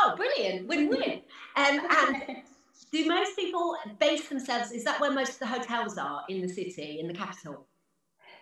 oh, 0.04 0.14
brilliant! 0.16 0.66
Win-win. 0.68 1.22
Um, 1.56 1.80
and 1.90 2.42
do 2.90 3.06
most 3.06 3.36
people 3.36 3.76
base 3.98 4.28
themselves? 4.28 4.72
Is 4.72 4.84
that 4.84 5.00
where 5.00 5.10
most 5.10 5.34
of 5.34 5.38
the 5.40 5.46
hotels 5.46 5.98
are 5.98 6.22
in 6.28 6.40
the 6.40 6.48
city, 6.48 6.98
in 7.00 7.08
the 7.08 7.14
capital? 7.14 7.66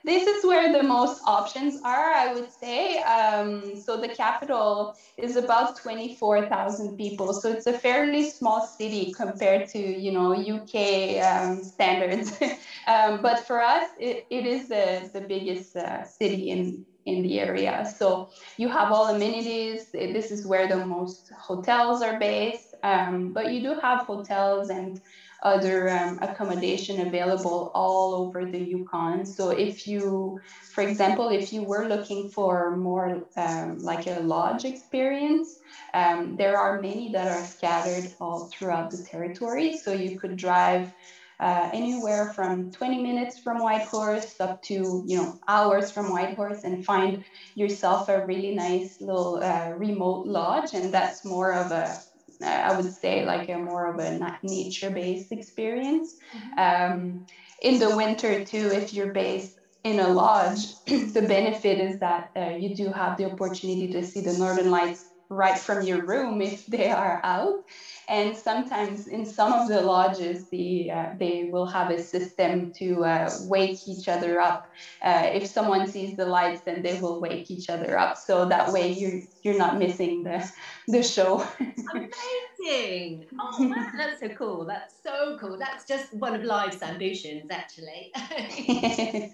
This 0.04 0.26
is 0.26 0.44
where 0.44 0.72
the 0.72 0.82
most 0.82 1.20
options 1.26 1.80
are, 1.84 2.12
I 2.12 2.32
would 2.32 2.50
say. 2.50 3.02
Um, 3.02 3.76
so 3.76 4.00
the 4.00 4.08
capital 4.08 4.94
is 5.16 5.36
about 5.36 5.76
24,000 5.76 6.96
people. 6.96 7.32
So 7.32 7.50
it's 7.50 7.66
a 7.66 7.72
fairly 7.78 8.30
small 8.30 8.66
city 8.66 9.12
compared 9.12 9.68
to, 9.70 9.78
you 9.78 10.12
know, 10.12 10.32
UK 10.32 11.22
um, 11.22 11.62
standards. 11.62 12.32
um, 12.86 13.20
but 13.22 13.46
for 13.46 13.60
us, 13.60 13.90
it, 13.98 14.26
it 14.30 14.46
is 14.46 14.68
the, 14.68 15.10
the 15.12 15.20
biggest 15.20 15.76
uh, 15.76 16.04
city 16.04 16.50
in, 16.50 16.86
in 17.04 17.22
the 17.22 17.40
area. 17.40 17.86
So 17.98 18.30
you 18.56 18.68
have 18.68 18.92
all 18.92 19.08
amenities. 19.08 19.90
This 19.92 20.30
is 20.30 20.46
where 20.46 20.66
the 20.66 20.84
most 20.86 21.30
hotels 21.38 22.02
are 22.02 22.18
based. 22.18 22.74
Um, 22.82 23.32
but 23.32 23.52
you 23.52 23.62
do 23.62 23.78
have 23.80 24.06
hotels 24.06 24.70
and 24.70 25.00
other 25.42 25.90
um, 25.90 26.18
accommodation 26.20 27.06
available 27.06 27.70
all 27.74 28.14
over 28.14 28.44
the 28.44 28.58
Yukon. 28.58 29.24
So 29.24 29.50
if 29.50 29.86
you, 29.86 30.40
for 30.74 30.82
example, 30.82 31.28
if 31.28 31.52
you 31.52 31.62
were 31.62 31.88
looking 31.88 32.28
for 32.28 32.76
more 32.76 33.26
um, 33.36 33.78
like 33.78 34.06
a 34.06 34.20
lodge 34.20 34.64
experience, 34.64 35.60
um, 35.94 36.36
there 36.36 36.58
are 36.58 36.80
many 36.80 37.12
that 37.12 37.28
are 37.28 37.44
scattered 37.44 38.12
all 38.20 38.46
throughout 38.46 38.90
the 38.90 39.02
territory. 39.02 39.76
So 39.76 39.92
you 39.92 40.18
could 40.18 40.36
drive 40.36 40.92
uh, 41.40 41.70
anywhere 41.72 42.32
from 42.34 42.70
20 42.70 43.02
minutes 43.02 43.38
from 43.38 43.58
Whitehorse 43.60 44.38
up 44.40 44.62
to 44.64 45.02
you 45.06 45.16
know 45.16 45.38
hours 45.48 45.90
from 45.90 46.12
Whitehorse 46.12 46.64
and 46.64 46.84
find 46.84 47.24
yourself 47.54 48.10
a 48.10 48.26
really 48.26 48.54
nice 48.54 49.00
little 49.00 49.42
uh, 49.42 49.70
remote 49.70 50.26
lodge, 50.26 50.74
and 50.74 50.92
that's 50.92 51.24
more 51.24 51.54
of 51.54 51.72
a 51.72 51.98
I 52.42 52.76
would 52.76 52.92
say 52.92 53.24
like 53.24 53.48
a 53.48 53.58
more 53.58 53.92
of 53.92 53.98
a 53.98 54.38
nature-based 54.42 55.32
experience. 55.32 56.16
Um, 56.56 57.26
in 57.62 57.78
the 57.78 57.96
winter 57.96 58.44
too, 58.44 58.70
if 58.72 58.94
you're 58.94 59.12
based 59.12 59.58
in 59.84 60.00
a 60.00 60.08
lodge, 60.08 60.74
the 60.86 61.24
benefit 61.26 61.78
is 61.78 62.00
that 62.00 62.30
uh, 62.36 62.50
you 62.58 62.74
do 62.74 62.90
have 62.90 63.16
the 63.16 63.30
opportunity 63.30 63.92
to 63.92 64.04
see 64.04 64.20
the 64.20 64.34
northern 64.34 64.70
lights 64.70 65.04
right 65.28 65.58
from 65.58 65.82
your 65.86 66.04
room 66.04 66.42
if 66.42 66.66
they 66.66 66.90
are 66.90 67.20
out. 67.22 67.64
And 68.10 68.36
sometimes 68.36 69.06
in 69.06 69.24
some 69.24 69.52
of 69.52 69.68
the 69.68 69.82
lodges, 69.82 70.48
the, 70.50 70.90
uh, 70.90 71.06
they 71.16 71.48
will 71.52 71.66
have 71.66 71.90
a 71.90 72.02
system 72.02 72.72
to 72.72 73.04
uh, 73.04 73.30
wake 73.42 73.86
each 73.86 74.08
other 74.08 74.40
up. 74.40 74.68
Uh, 75.00 75.30
if 75.32 75.46
someone 75.46 75.86
sees 75.86 76.16
the 76.16 76.26
lights, 76.26 76.62
then 76.62 76.82
they 76.82 77.00
will 77.00 77.20
wake 77.20 77.52
each 77.52 77.70
other 77.70 77.96
up. 77.96 78.18
So 78.18 78.46
that 78.46 78.72
way 78.72 78.92
you're, 78.92 79.20
you're 79.42 79.56
not 79.56 79.78
missing 79.78 80.24
the, 80.24 80.44
the 80.88 81.04
show. 81.04 81.46
Amazing! 81.94 83.26
Oh, 83.40 83.56
wow, 83.60 83.86
that's 83.96 84.18
so 84.18 84.28
cool. 84.30 84.64
That's 84.64 84.94
so 85.04 85.38
cool. 85.40 85.56
That's 85.56 85.86
just 85.86 86.12
one 86.14 86.34
of 86.34 86.42
life's 86.42 86.82
ambitions, 86.82 87.48
actually. 87.52 88.12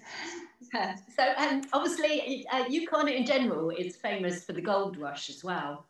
so, 1.15 1.33
um, 1.37 1.63
obviously, 1.73 2.45
uh, 2.51 2.65
Yukon 2.69 3.07
in 3.07 3.25
general 3.25 3.71
is 3.71 3.95
famous 3.95 4.43
for 4.43 4.53
the 4.53 4.61
gold 4.61 4.97
rush 4.97 5.31
as 5.31 5.43
well. 5.43 5.87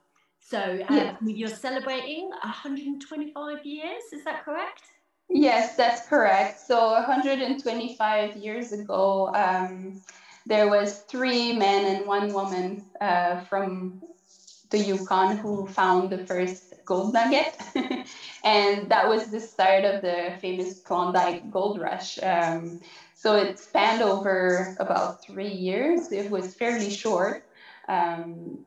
So, 0.49 0.59
um, 0.87 0.87
Yeah. 0.95 1.17
you're 1.25 1.49
celebrating 1.49 2.29
125 2.29 3.65
years, 3.65 4.03
is 4.13 4.23
that 4.23 4.45
correct? 4.45 4.93
Yes, 5.29 5.75
that's 5.75 6.07
correct. 6.07 6.59
So 6.59 6.93
125 6.93 8.35
years 8.37 8.71
ago, 8.71 9.29
um, 9.33 10.01
there 10.45 10.69
was 10.69 10.99
three 11.09 11.51
men 11.53 11.85
and 11.85 12.07
one 12.07 12.33
woman 12.33 12.85
uh, 13.01 13.41
from 13.41 14.01
the 14.69 14.79
Yukon 14.79 15.37
who 15.37 15.67
found 15.67 16.09
the 16.11 16.25
first 16.25 16.73
gold 16.85 17.13
nugget, 17.13 17.55
and 18.43 18.89
that 18.89 19.07
was 19.09 19.29
the 19.31 19.39
start 19.39 19.83
of 19.85 20.01
the 20.01 20.37
famous 20.39 20.79
Klondike 20.81 21.49
Gold 21.49 21.79
Rush. 21.79 22.17
Um, 22.23 22.79
so 23.13 23.35
it 23.35 23.59
spanned 23.59 24.01
over 24.01 24.75
about 24.79 25.21
three 25.21 25.49
years. 25.51 26.11
It 26.11 26.31
was 26.31 26.55
fairly 26.55 26.89
short. 26.89 27.43
Um, 27.89 28.65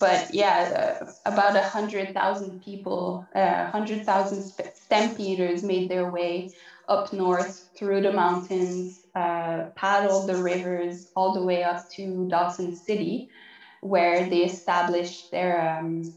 but 0.00 0.34
yeah, 0.34 1.00
uh, 1.02 1.12
about 1.26 1.56
a 1.56 1.62
hundred 1.62 2.14
thousand 2.14 2.62
people, 2.64 3.26
a 3.34 3.66
hundred 3.70 4.04
thousand 4.06 4.42
stampeders 4.74 5.62
made 5.62 5.90
their 5.90 6.10
way 6.10 6.50
up 6.88 7.12
north 7.12 7.68
through 7.76 8.00
the 8.00 8.12
mountains, 8.12 9.06
uh, 9.14 9.66
paddled 9.76 10.28
the 10.28 10.36
rivers 10.36 11.12
all 11.14 11.34
the 11.34 11.44
way 11.44 11.62
up 11.62 11.88
to 11.90 12.26
Dawson 12.28 12.74
City, 12.74 13.28
where 13.82 14.28
they 14.28 14.44
established 14.44 15.30
their 15.30 15.78
um, 15.78 16.14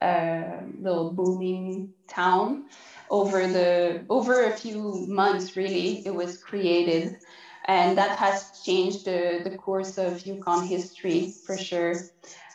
uh, 0.00 0.60
little 0.80 1.12
booming 1.12 1.92
town. 2.08 2.66
Over 3.10 3.46
the 3.46 4.04
over 4.10 4.44
a 4.44 4.56
few 4.56 5.06
months, 5.06 5.56
really, 5.56 6.04
it 6.06 6.14
was 6.14 6.38
created, 6.38 7.18
and 7.66 7.96
that 7.98 8.18
has 8.18 8.62
changed 8.64 9.04
the, 9.04 9.42
the 9.44 9.56
course 9.56 9.98
of 9.98 10.26
Yukon 10.26 10.66
history 10.66 11.32
for 11.46 11.56
sure. 11.56 11.94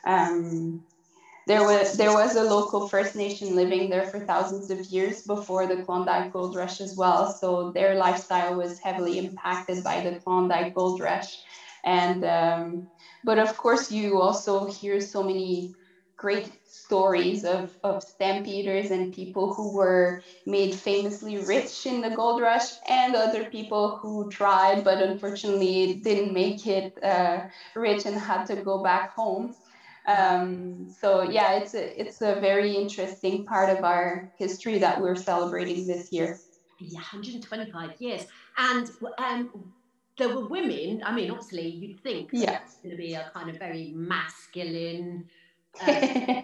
Um, 0.05 0.83
there 1.47 1.63
was 1.63 1.97
there 1.97 2.13
was 2.13 2.35
a 2.35 2.43
local 2.43 2.87
First 2.87 3.15
Nation 3.15 3.55
living 3.55 3.89
there 3.89 4.05
for 4.05 4.19
thousands 4.19 4.69
of 4.69 4.85
years 4.85 5.23
before 5.23 5.67
the 5.67 5.83
Klondike 5.83 6.31
Gold 6.31 6.55
Rush 6.55 6.79
as 6.81 6.95
well. 6.95 7.31
So 7.33 7.71
their 7.71 7.95
lifestyle 7.95 8.55
was 8.55 8.79
heavily 8.79 9.17
impacted 9.17 9.83
by 9.83 10.01
the 10.01 10.19
Klondike 10.19 10.75
Gold 10.75 11.01
Rush, 11.01 11.43
and 11.83 12.23
um, 12.23 12.87
but 13.23 13.39
of 13.39 13.57
course 13.57 13.91
you 13.91 14.21
also 14.21 14.67
hear 14.67 15.01
so 15.01 15.23
many 15.23 15.73
great 16.17 16.51
stories 16.67 17.43
of, 17.43 17.75
of 17.83 18.03
stampeders 18.03 18.91
and 18.91 19.11
people 19.11 19.53
who 19.55 19.73
were 19.75 20.21
made 20.45 20.75
famously 20.75 21.39
rich 21.39 21.87
in 21.87 21.99
the 22.01 22.11
gold 22.11 22.39
rush 22.39 22.73
and 22.87 23.15
other 23.15 23.45
people 23.45 23.97
who 23.97 24.29
tried 24.29 24.83
but 24.83 25.01
unfortunately 25.01 25.95
didn't 26.03 26.31
make 26.31 26.67
it 26.67 27.03
uh, 27.03 27.39
rich 27.75 28.05
and 28.05 28.15
had 28.15 28.45
to 28.45 28.55
go 28.57 28.83
back 28.83 29.11
home 29.15 29.55
um, 30.07 30.89
so 30.89 31.21
yeah, 31.23 31.57
it's 31.57 31.73
a, 31.73 32.01
it's 32.01 32.21
a 32.21 32.39
very 32.39 32.75
interesting 32.75 33.45
part 33.45 33.69
of 33.69 33.83
our 33.83 34.31
history 34.37 34.79
that 34.79 34.99
we're 34.99 35.15
celebrating 35.15 35.85
this 35.85 36.11
year. 36.11 36.39
Yeah, 36.79 36.99
125 36.99 38.01
years. 38.01 38.25
And 38.57 38.89
um, 39.19 39.71
there 40.17 40.29
were 40.29 40.47
women, 40.47 41.03
I 41.05 41.13
mean, 41.13 41.29
obviously 41.29 41.67
you'd 41.67 42.01
think 42.01 42.29
yeah. 42.33 42.59
it's 42.63 42.75
going 42.77 42.91
to 42.91 42.97
be 42.97 43.13
a 43.13 43.29
kind 43.33 43.49
of 43.49 43.57
very 43.57 43.93
masculine, 43.95 45.25
uh, 45.81 46.41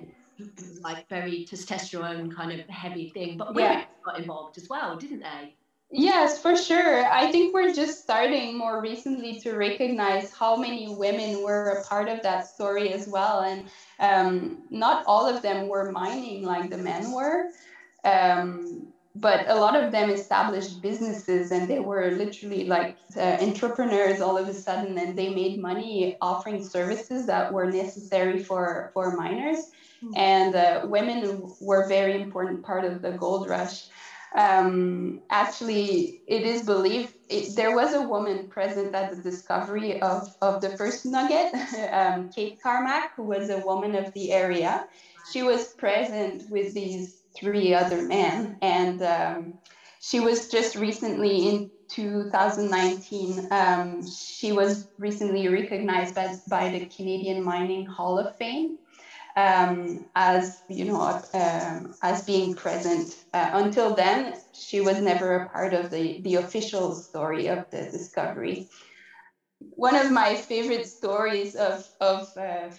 like 0.82 1.10
very 1.10 1.46
testosterone 1.50 2.34
kind 2.34 2.60
of 2.60 2.68
heavy 2.70 3.10
thing, 3.10 3.38
but 3.38 3.56
women 3.56 3.80
Yeah. 3.80 3.86
got 4.06 4.20
involved 4.20 4.58
as 4.58 4.70
well, 4.70 4.96
didn't 4.96 5.22
they? 5.22 5.56
Yes, 5.90 6.42
for 6.42 6.56
sure. 6.58 7.06
I 7.06 7.32
think 7.32 7.54
we're 7.54 7.74
just 7.74 8.04
starting 8.04 8.58
more 8.58 8.82
recently 8.82 9.40
to 9.40 9.56
recognize 9.56 10.34
how 10.34 10.58
many 10.58 10.94
women 10.94 11.42
were 11.42 11.70
a 11.70 11.84
part 11.86 12.10
of 12.10 12.22
that 12.24 12.48
story 12.48 12.92
as 12.92 13.08
well. 13.08 13.42
And 13.42 13.70
um, 14.00 14.64
not 14.70 15.06
all 15.08 15.26
of 15.26 15.42
them 15.42 15.70
were 15.70 15.92
mining 15.92 16.44
like 16.44 16.70
the 16.70 16.78
men 16.78 17.12
were. 17.14 17.52
Um, 18.04 18.88
but 19.16 19.48
a 19.48 19.56
lot 19.56 19.82
of 19.82 19.92
them 19.92 20.10
established 20.10 20.82
businesses 20.82 21.52
and 21.52 21.68
they 21.68 21.80
were 21.80 22.12
literally 22.12 22.66
like 22.66 22.98
uh, 23.16 23.38
entrepreneurs 23.42 24.22
all 24.22 24.38
of 24.38 24.48
a 24.48 24.54
sudden 24.54 24.98
and 24.98 25.18
they 25.18 25.34
made 25.34 25.60
money 25.60 26.18
offering 26.22 26.64
services 26.64 27.26
that 27.26 27.52
were 27.52 27.72
necessary 27.72 28.44
for, 28.44 28.92
for 28.94 29.16
miners. 29.16 29.72
And 30.16 30.54
uh, 30.54 30.82
women 30.86 31.52
were 31.62 31.84
a 31.84 31.88
very 31.88 32.22
important 32.22 32.64
part 32.64 32.86
of 32.86 33.02
the 33.02 33.12
gold 33.14 33.50
rush 33.50 33.88
um, 34.38 35.22
actually, 35.32 36.22
it 36.28 36.44
is 36.44 36.64
believed 36.64 37.16
it, 37.28 37.56
there 37.56 37.76
was 37.76 37.94
a 37.94 38.08
woman 38.08 38.48
present 38.48 38.94
at 38.94 39.16
the 39.16 39.22
discovery 39.22 40.00
of, 40.02 40.34
of 40.44 40.62
the 40.62 40.78
first 40.78 41.06
nugget, 41.06 41.54
um, 41.92 42.30
Kate 42.30 42.62
Carmack, 42.62 43.16
who 43.16 43.24
was 43.24 43.50
a 43.50 43.60
woman 43.60 43.96
of 43.96 44.14
the 44.14 44.32
area. 44.32 44.88
She 45.34 45.42
was 45.42 45.74
present 45.74 46.50
with 46.52 46.74
these 46.76 47.24
three 47.36 47.74
other 47.74 48.04
men, 48.04 48.58
and 48.62 49.02
um, 49.02 49.54
she 50.00 50.20
was 50.20 50.50
just 50.50 50.76
recently 50.76 51.50
in 51.50 51.72
2019. 51.90 53.48
Um, 53.52 54.08
she 54.08 54.52
was 54.52 54.88
recently 55.00 55.48
recognized 55.48 56.14
by, 56.14 56.36
by 56.48 56.70
the 56.70 56.86
Canadian 56.86 57.44
Mining 57.44 57.88
Hall 57.88 58.20
of 58.20 58.38
Fame 58.38 58.78
um, 59.38 60.06
as 60.16 60.64
you 60.68 60.86
know 60.86 61.22
um, 61.34 61.96
as 62.04 62.26
being 62.26 62.56
present. 62.56 63.16
Uh, 63.34 63.52
until 63.54 63.96
then, 63.96 64.36
she 64.54 64.82
was 64.82 65.00
never 65.00 65.36
a 65.36 65.50
part 65.50 65.74
of 65.74 65.92
the 65.92 66.22
the 66.24 66.36
official 66.36 66.96
story 66.96 67.48
of 67.48 67.70
the 67.70 67.84
discovery. 67.84 68.68
One 69.60 69.96
of 69.96 70.12
my 70.12 70.36
favorite 70.36 70.88
stories 70.88 71.56
of 71.56 71.88
of 72.02 72.28
uh, 72.36 72.72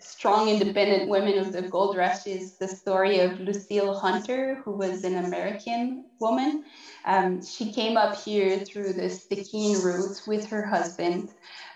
strong 0.00 0.48
independent 0.48 1.10
women 1.10 1.38
of 1.38 1.52
the 1.52 1.62
gold 1.62 1.96
rush 1.96 2.26
is 2.26 2.56
the 2.56 2.68
story 2.68 3.20
of 3.20 3.38
Lucille 3.38 3.94
Hunter, 3.98 4.62
who 4.64 4.72
was 4.72 5.04
an 5.04 5.16
American 5.24 6.06
woman. 6.18 6.64
Um, 7.04 7.44
she 7.44 7.72
came 7.72 7.98
up 7.98 8.16
here 8.16 8.60
through 8.60 8.94
the 8.94 9.10
Stikine 9.10 9.84
route 9.84 10.22
with 10.26 10.46
her 10.46 10.64
husband, 10.64 11.30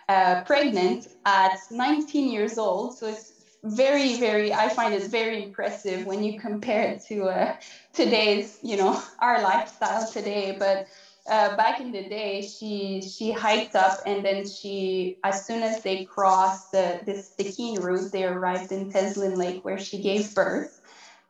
uh, 0.09 0.43
pregnant 0.45 1.09
at 1.27 1.59
19 1.71 2.31
years 2.33 2.57
old. 2.59 2.97
So 2.97 3.09
it's 3.09 3.34
very 3.65 4.21
very 4.21 4.53
i 4.53 4.69
find 4.69 4.93
it 4.93 5.05
very 5.11 5.43
impressive 5.43 6.05
when 6.05 6.23
you 6.23 6.39
compare 6.39 6.93
it 6.93 7.03
to 7.03 7.25
uh, 7.25 7.57
today's 7.95 8.59
you 8.63 8.77
know 8.77 9.01
our 9.21 9.41
lifestyle 9.41 10.07
today. 10.11 10.57
But 10.59 10.89
uh, 11.27 11.57
back 11.57 11.81
in 11.81 11.91
the 11.93 12.07
day 12.09 12.43
she 12.43 13.01
she 13.01 13.33
hiked 13.33 13.75
up 13.75 14.01
and 14.05 14.23
then 14.25 14.47
she 14.47 15.17
as 15.25 15.47
soon 15.47 15.63
as 15.63 15.83
they 15.83 16.05
crossed 16.05 16.73
the 16.73 17.01
this 17.07 17.35
Stikine 17.35 17.83
route 17.83 18.13
they 18.13 18.25
arrived 18.25 18.73
in 18.73 18.93
Teslin 18.93 19.37
Lake 19.37 19.65
where 19.65 19.79
she 19.79 20.03
gave 20.03 20.35
birth 20.35 20.83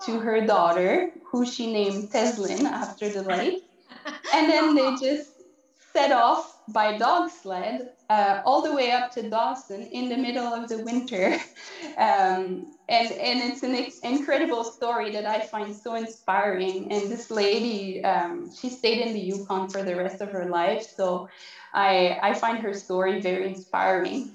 to 0.05 0.19
her 0.19 0.45
daughter 0.45 1.11
who 1.25 1.47
she 1.47 1.73
named 1.73 2.11
Teslin 2.11 2.67
after 2.67 3.09
the 3.09 3.23
lake. 3.23 3.63
And 4.35 4.51
then 4.51 4.75
they 4.75 4.97
just 4.97 5.31
set 5.93 6.13
off 6.13 6.59
by 6.69 6.99
dog 6.99 7.31
sled 7.31 7.94
uh, 8.11 8.43
all 8.45 8.63
the 8.63 8.75
way 8.75 8.91
up 8.91 9.11
to 9.13 9.29
Dawson 9.29 9.83
in 9.83 10.09
the 10.09 10.17
middle 10.17 10.47
of 10.47 10.69
the 10.69 10.83
winter. 10.85 11.37
Um, 11.97 12.75
and, 12.89 13.13
and 13.13 13.53
it's 13.53 13.63
an 13.63 13.75
ex- 13.75 14.01
incredible 14.01 14.65
story 14.65 15.11
that 15.13 15.27
I 15.27 15.41
find 15.41 15.75
so 15.75 15.95
inspiring. 15.95 16.91
And 16.91 17.11
this 17.11 17.31
lady, 17.31 18.03
um, 18.05 18.51
she 18.53 18.69
stayed 18.69 19.07
in 19.07 19.13
the 19.13 19.21
Yukon 19.21 19.69
for 19.69 19.83
the 19.83 19.95
rest 19.95 20.21
of 20.21 20.31
her 20.33 20.47
life. 20.47 20.83
So 20.83 21.29
I, 21.73 22.19
I 22.23 22.35
find 22.35 22.59
her 22.59 22.75
story 22.75 23.21
very 23.21 23.47
inspiring. 23.47 24.31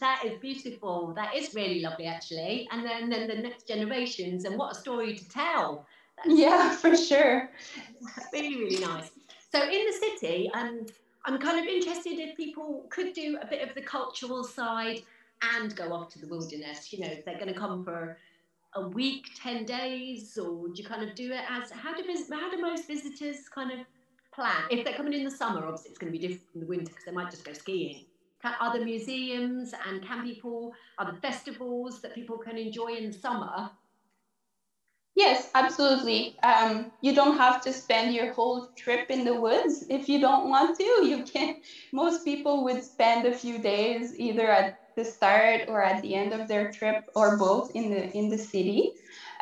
That 0.00 0.24
is 0.24 0.38
beautiful. 0.40 1.12
That 1.14 1.34
is 1.34 1.54
really 1.54 1.80
lovely, 1.80 2.06
actually. 2.06 2.68
And 2.70 2.84
then, 2.84 3.10
then 3.10 3.28
the 3.28 3.36
next 3.36 3.68
generations, 3.68 4.44
and 4.44 4.56
what 4.56 4.72
a 4.72 4.74
story 4.74 5.14
to 5.14 5.28
tell. 5.28 5.86
That's 6.16 6.38
Yeah, 6.38 6.70
for 6.82 6.96
sure. 6.96 7.50
really, 8.32 8.56
really 8.56 8.80
nice. 8.84 9.10
So, 9.52 9.62
in 9.62 9.86
the 9.86 9.92
city, 9.92 10.50
um, 10.54 10.86
I'm 11.24 11.38
kind 11.38 11.60
of 11.60 11.66
interested 11.66 12.18
if 12.18 12.36
people 12.36 12.86
could 12.90 13.12
do 13.12 13.38
a 13.40 13.46
bit 13.46 13.66
of 13.66 13.74
the 13.74 13.82
cultural 13.82 14.42
side 14.42 15.02
and 15.54 15.74
go 15.76 15.92
off 15.92 16.08
to 16.10 16.18
the 16.18 16.26
wilderness. 16.26 16.92
You 16.92 17.00
know, 17.00 17.12
if 17.12 17.24
they're 17.24 17.38
going 17.38 17.52
to 17.52 17.58
come 17.58 17.84
for 17.84 18.16
a 18.74 18.88
week, 18.88 19.26
ten 19.40 19.64
days, 19.64 20.36
or 20.38 20.68
do 20.68 20.82
you 20.82 20.84
kind 20.84 21.08
of 21.08 21.14
do 21.14 21.32
it 21.32 21.42
as 21.48 21.70
how 21.70 21.94
do 21.94 22.02
how 22.32 22.50
do 22.50 22.60
most 22.60 22.86
visitors 22.86 23.48
kind 23.54 23.70
of 23.70 23.86
plan? 24.34 24.64
If 24.70 24.84
they're 24.84 24.94
coming 24.94 25.12
in 25.12 25.24
the 25.24 25.30
summer, 25.30 25.64
obviously 25.64 25.90
it's 25.90 25.98
going 25.98 26.12
to 26.12 26.18
be 26.18 26.26
different 26.26 26.50
from 26.52 26.60
the 26.62 26.66
winter 26.66 26.86
because 26.86 27.04
they 27.04 27.12
might 27.12 27.30
just 27.30 27.44
go 27.44 27.52
skiing. 27.52 28.06
Are 28.60 28.76
there 28.76 28.84
museums 28.84 29.72
and 29.86 30.02
can 30.02 30.24
people 30.24 30.74
are 30.98 31.04
there 31.04 31.20
festivals 31.20 32.00
that 32.02 32.14
people 32.14 32.38
can 32.38 32.58
enjoy 32.58 32.88
in 32.88 33.12
the 33.12 33.16
summer? 33.16 33.70
Yes, 35.14 35.50
absolutely. 35.54 36.36
Um, 36.42 36.90
you 37.02 37.14
don't 37.14 37.36
have 37.36 37.60
to 37.64 37.72
spend 37.72 38.14
your 38.14 38.32
whole 38.32 38.68
trip 38.76 39.10
in 39.10 39.24
the 39.24 39.38
woods 39.38 39.84
if 39.90 40.08
you 40.08 40.20
don't 40.20 40.48
want 40.48 40.78
to. 40.78 40.84
You 40.84 41.24
can. 41.24 41.56
Most 41.92 42.24
people 42.24 42.64
would 42.64 42.82
spend 42.82 43.26
a 43.26 43.34
few 43.34 43.58
days 43.58 44.14
either 44.18 44.50
at 44.50 44.78
the 44.96 45.04
start 45.04 45.62
or 45.68 45.82
at 45.82 46.00
the 46.02 46.14
end 46.14 46.32
of 46.32 46.48
their 46.48 46.70
trip, 46.70 47.04
or 47.14 47.36
both 47.36 47.70
in 47.74 47.90
the 47.90 48.10
in 48.16 48.28
the 48.30 48.38
city. 48.38 48.90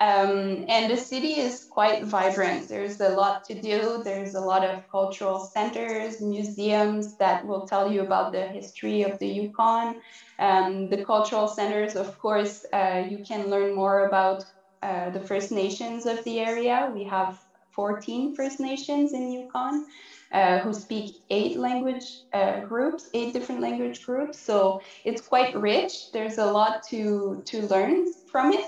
Um, 0.00 0.64
and 0.68 0.90
the 0.90 0.96
city 0.96 1.34
is 1.38 1.64
quite 1.64 2.04
vibrant. 2.04 2.68
There's 2.68 3.00
a 3.00 3.10
lot 3.10 3.44
to 3.44 3.60
do. 3.60 4.02
There's 4.04 4.34
a 4.34 4.40
lot 4.40 4.64
of 4.64 4.88
cultural 4.90 5.38
centers, 5.40 6.20
museums 6.20 7.16
that 7.18 7.46
will 7.46 7.66
tell 7.66 7.92
you 7.92 8.00
about 8.02 8.32
the 8.32 8.46
history 8.48 9.02
of 9.02 9.18
the 9.20 9.28
Yukon. 9.28 10.00
Um, 10.38 10.88
the 10.88 11.04
cultural 11.04 11.46
centers, 11.48 11.94
of 11.96 12.18
course, 12.18 12.64
uh, 12.72 13.04
you 13.08 13.22
can 13.24 13.50
learn 13.50 13.74
more 13.74 14.06
about 14.06 14.44
uh, 14.82 15.10
the 15.10 15.20
First 15.20 15.52
Nations 15.52 16.06
of 16.06 16.22
the 16.24 16.40
area. 16.40 16.90
We 16.94 17.04
have 17.04 17.38
14 17.70 18.34
First 18.34 18.60
Nations 18.60 19.12
in 19.12 19.30
Yukon 19.30 19.86
uh, 20.32 20.58
who 20.60 20.72
speak 20.72 21.16
eight 21.30 21.56
language 21.56 22.04
uh, 22.32 22.60
groups, 22.60 23.08
eight 23.14 23.32
different 23.32 23.60
language 23.60 24.04
groups. 24.04 24.38
So 24.38 24.80
it's 25.04 25.20
quite 25.20 25.54
rich. 25.56 26.12
There's 26.12 26.38
a 26.38 26.46
lot 26.46 26.82
to, 26.90 27.42
to 27.46 27.66
learn 27.66 28.06
from 28.26 28.52
it. 28.52 28.66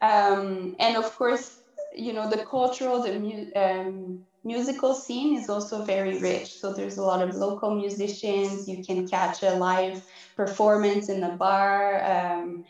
Um, 0.00 0.76
and 0.78 0.96
of 0.96 1.16
course, 1.16 1.60
you 1.94 2.12
know, 2.12 2.28
the 2.30 2.44
cultural, 2.44 3.02
the 3.02 3.18
mu- 3.18 3.50
um, 3.54 4.24
musical 4.44 4.94
scene 4.94 5.38
is 5.38 5.48
also 5.48 5.84
very 5.84 6.18
rich. 6.18 6.54
So 6.54 6.72
there's 6.72 6.98
a 6.98 7.02
lot 7.02 7.26
of 7.26 7.34
local 7.36 7.74
musicians. 7.74 8.68
You 8.68 8.82
can 8.84 9.06
catch 9.06 9.42
a 9.42 9.54
live 9.54 10.04
performance 10.36 11.08
in 11.08 11.20
the 11.20 11.30
bar. 11.30 12.02
Um, 12.04 12.64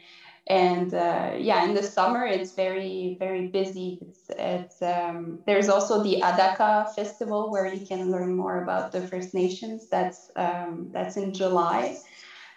and 0.52 0.92
uh, 0.94 1.32
yeah 1.38 1.64
in 1.64 1.74
the 1.74 1.82
summer 1.82 2.24
it's 2.26 2.54
very 2.54 3.16
very 3.18 3.48
busy 3.48 3.98
it's, 4.02 4.24
it's 4.38 4.82
um, 4.82 5.42
there's 5.46 5.68
also 5.68 6.02
the 6.02 6.20
adaka 6.22 6.92
festival 6.94 7.50
where 7.50 7.66
you 7.74 7.86
can 7.86 8.10
learn 8.10 8.36
more 8.36 8.62
about 8.62 8.92
the 8.92 9.06
first 9.08 9.34
nations 9.34 9.88
that's 9.90 10.30
um, 10.36 10.90
that's 10.92 11.16
in 11.16 11.32
july 11.32 11.96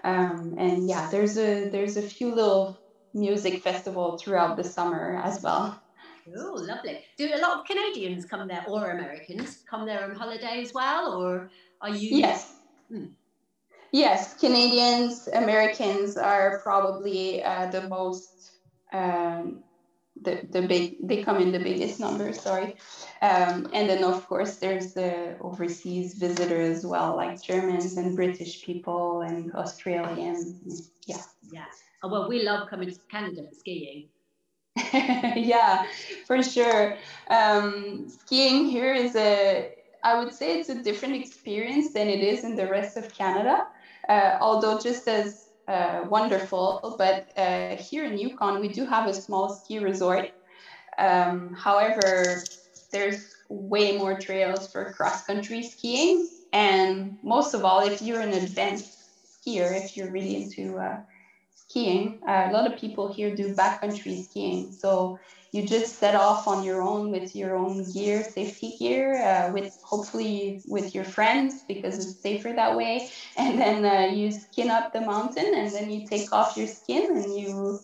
um, 0.04 0.56
and 0.58 0.88
yeah 0.90 1.10
there's 1.10 1.38
a 1.38 1.70
there's 1.70 1.98
a 1.98 2.02
few 2.02 2.34
little 2.36 2.78
music 3.14 3.62
festival 3.64 4.18
throughout 4.18 4.58
the 4.58 4.64
summer 4.64 5.22
as 5.24 5.42
well 5.42 5.80
Oh, 6.38 6.54
lovely. 6.56 7.04
Do 7.18 7.30
a 7.34 7.38
lot 7.38 7.60
of 7.60 7.66
Canadians 7.66 8.26
come 8.26 8.48
there 8.48 8.66
or 8.68 8.92
Americans 8.92 9.64
come 9.70 9.86
there 9.86 10.04
on 10.04 10.16
holiday 10.16 10.62
as 10.62 10.74
well, 10.74 11.14
or 11.22 11.50
are 11.82 11.90
you? 11.92 12.18
yes 12.18 12.52
Hmm. 12.90 13.06
Yes, 13.96 14.36
Canadians, 14.36 15.28
Americans 15.34 16.18
are 16.18 16.60
probably 16.64 17.44
uh, 17.44 17.68
the 17.72 17.88
most 17.88 18.52
um, 18.92 19.64
the, 20.22 20.42
the 20.52 20.62
big 20.62 20.96
they 21.04 21.24
come 21.24 21.42
in 21.42 21.52
the 21.52 21.60
biggest 21.60 22.00
numbers 22.00 22.40
sorry. 22.40 22.76
Um, 23.22 23.70
and 23.74 23.90
then 23.90 24.04
of 24.04 24.26
course 24.28 24.58
there's 24.58 24.94
the 24.94 25.38
overseas 25.42 26.16
visitor 26.16 26.62
as 26.62 26.86
well 26.86 27.16
like 27.18 27.42
germans 27.42 27.98
and 27.98 28.16
british 28.16 28.64
people 28.64 29.22
and 29.22 29.54
australians. 29.54 30.92
Yeah. 31.06 31.22
Yeah. 31.52 31.66
Oh, 32.02 32.10
well, 32.10 32.30
we 32.30 32.44
love 32.44 32.70
coming 32.70 32.90
to 32.90 33.00
Canada 33.12 33.44
for 33.50 33.56
skiing. 33.56 34.10
yeah 35.36 35.86
for 36.26 36.42
sure. 36.42 36.98
Um, 37.30 38.08
skiing 38.08 38.68
here 38.68 38.94
is 38.94 39.16
a 39.16 39.76
i 40.04 40.18
would 40.18 40.34
say 40.34 40.60
it's 40.60 40.70
a 40.70 40.84
different 40.84 41.16
experience 41.16 41.92
than 41.94 42.08
it 42.08 42.22
is 42.22 42.44
in 42.44 42.56
the 42.56 42.68
rest 42.68 42.96
of 42.96 43.12
canada 43.14 43.66
uh, 44.10 44.38
although 44.42 44.80
just 44.80 45.08
as 45.08 45.50
uh, 45.68 46.04
wonderful. 46.10 46.96
But 46.98 47.30
uh, 47.38 47.76
here 47.78 48.06
in 48.06 48.18
Yukon, 48.18 48.60
we 48.60 48.70
do 48.70 48.86
have 48.86 49.08
a 49.08 49.14
small 49.14 49.50
ski 49.50 49.80
resort. 49.80 50.30
Um, 50.98 51.54
however, 51.54 52.44
there's 52.92 53.34
way 53.50 53.98
more 53.98 54.20
trails 54.20 54.72
for 54.72 54.92
cross 54.94 55.26
country 55.26 55.64
skiing. 55.64 56.28
And 56.54 57.18
most 57.24 57.54
of 57.54 57.64
all, 57.66 57.82
if 57.82 58.02
you're 58.02 58.22
an 58.22 58.34
advanced 58.34 58.98
skier, 59.26 59.76
if 59.84 59.96
you're 59.98 60.12
really 60.12 60.44
into 60.44 60.78
uh, 60.78 61.00
skiing, 61.76 62.22
uh, 62.28 62.48
a 62.50 62.52
lot 62.54 62.72
of 62.72 62.80
people 62.80 63.14
here 63.14 63.36
do 63.36 63.54
backcountry 63.56 64.24
skiing. 64.24 64.72
So 64.72 65.20
you 65.52 65.68
just 65.68 66.00
set 66.00 66.16
off 66.16 66.48
on 66.48 66.64
your 66.64 66.82
own 66.82 67.12
with 67.12 67.36
your 67.36 67.56
own 67.56 67.92
gear, 67.94 68.24
safety 68.24 68.76
gear, 68.80 69.22
uh, 69.22 69.52
with 69.54 69.78
hopefully 69.84 70.62
with 70.68 70.96
your 70.96 71.04
friends 71.04 71.64
because 71.68 72.00
it's 72.00 72.22
safer 72.22 72.54
that 72.54 72.76
way. 72.78 73.10
And 73.38 73.60
then 73.60 73.86
uh, 73.86 74.14
you 74.16 74.32
skin 74.32 74.70
up 74.72 74.94
the 74.94 75.02
mountain, 75.02 75.54
and 75.56 75.72
then 75.72 75.90
you 75.92 76.08
take 76.08 76.32
off 76.34 76.58
your 76.58 76.68
skin 76.68 77.18
and 77.18 77.36
you 77.38 77.80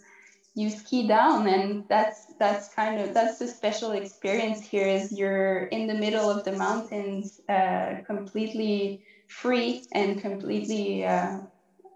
you 0.55 0.69
ski 0.69 1.07
down. 1.07 1.47
And 1.47 1.85
that's 1.89 2.33
that's 2.39 2.73
kind 2.73 3.01
of 3.01 3.13
that's 3.13 3.39
the 3.39 3.47
special 3.47 3.91
experience 3.91 4.61
here. 4.65 4.87
Is 4.87 5.11
you're 5.11 5.65
in 5.65 5.87
the 5.87 5.95
middle 5.95 6.29
of 6.29 6.43
the 6.45 6.53
mountains, 6.53 7.41
uh, 7.49 8.01
completely 8.05 9.03
free 9.27 9.87
and 9.93 10.21
completely 10.21 11.05
uh, 11.05 11.39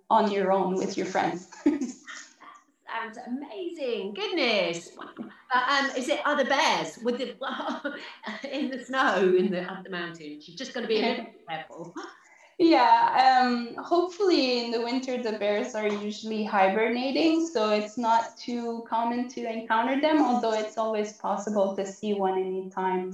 on 0.09 0.31
your 0.31 0.51
own 0.51 0.75
with 0.75 0.97
your 0.97 1.05
friends. 1.05 1.47
Sounds 1.63 3.17
amazing. 3.27 4.13
Goodness. 4.13 4.91
Um, 5.53 5.89
is 5.97 6.09
it 6.09 6.21
other 6.25 6.45
bears 6.45 6.99
with 7.03 7.17
the 7.17 7.35
in 8.51 8.69
the 8.69 8.83
snow 8.83 9.35
in 9.37 9.51
the 9.51 9.63
up 9.63 9.83
the 9.83 9.89
mountains? 9.89 10.47
You've 10.47 10.57
just 10.57 10.73
got 10.73 10.81
to 10.81 10.87
be 10.87 11.01
a 11.01 11.09
little 11.09 11.25
careful. 11.49 11.93
Yeah, 12.57 13.41
um, 13.43 13.75
hopefully 13.83 14.63
in 14.63 14.71
the 14.71 14.81
winter 14.81 15.21
the 15.21 15.37
bears 15.37 15.75
are 15.75 15.89
usually 15.89 16.45
hibernating, 16.45 17.45
so 17.45 17.71
it's 17.71 17.97
not 17.97 18.37
too 18.37 18.85
common 18.87 19.27
to 19.29 19.45
encounter 19.45 19.99
them, 19.99 20.23
although 20.23 20.53
it's 20.53 20.77
always 20.77 21.13
possible 21.13 21.75
to 21.75 21.85
see 21.85 22.13
one 22.13 22.37
anytime 22.39 23.11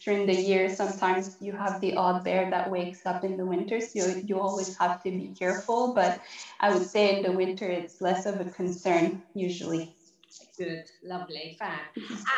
during 0.00 0.26
the 0.26 0.34
year. 0.34 0.74
Sometimes 0.74 1.36
you 1.40 1.52
have 1.52 1.80
the 1.80 1.94
odd 1.94 2.24
bear 2.24 2.50
that 2.50 2.70
wakes 2.70 3.04
up 3.06 3.22
in 3.24 3.36
the 3.36 3.44
winter, 3.44 3.80
so 3.80 4.06
you, 4.06 4.40
always 4.40 4.76
have 4.78 5.02
to 5.02 5.10
be 5.10 5.32
careful. 5.38 5.94
But 5.94 6.20
I 6.60 6.72
would 6.72 6.86
say 6.86 7.16
in 7.16 7.22
the 7.22 7.32
winter 7.32 7.68
it's 7.68 8.00
less 8.00 8.26
of 8.26 8.40
a 8.40 8.44
concern 8.46 9.22
usually. 9.34 9.94
Good, 10.56 10.90
lovely, 11.02 11.56
fab. 11.58 11.80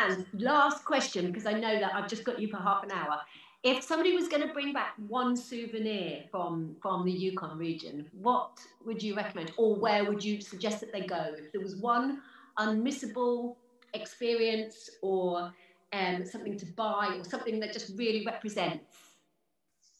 And 0.02 0.26
last 0.34 0.84
question, 0.84 1.26
because 1.26 1.46
I 1.46 1.52
know 1.52 1.78
that 1.78 1.94
I've 1.94 2.08
just 2.08 2.24
got 2.24 2.40
you 2.40 2.48
for 2.48 2.58
half 2.58 2.84
an 2.84 2.90
hour. 2.90 3.20
If 3.62 3.84
somebody 3.84 4.12
was 4.14 4.26
going 4.28 4.46
to 4.46 4.52
bring 4.52 4.72
back 4.72 4.94
one 5.06 5.36
souvenir 5.36 6.24
from 6.30 6.76
from 6.82 7.04
the 7.04 7.12
Yukon 7.12 7.56
region, 7.58 8.08
what 8.12 8.58
would 8.84 9.02
you 9.02 9.14
recommend, 9.14 9.52
or 9.56 9.76
where 9.76 10.04
would 10.04 10.24
you 10.24 10.40
suggest 10.40 10.80
that 10.80 10.92
they 10.92 11.02
go? 11.02 11.34
If 11.38 11.52
there 11.52 11.60
was 11.60 11.76
one 11.76 12.22
unmissable 12.58 13.56
experience, 13.94 14.90
or 15.00 15.52
um, 15.92 16.24
something 16.24 16.58
to 16.58 16.66
buy, 16.66 17.16
or 17.18 17.24
something 17.24 17.60
that 17.60 17.72
just 17.72 17.96
really 17.96 18.24
represents. 18.24 18.84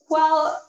Well, 0.08 0.60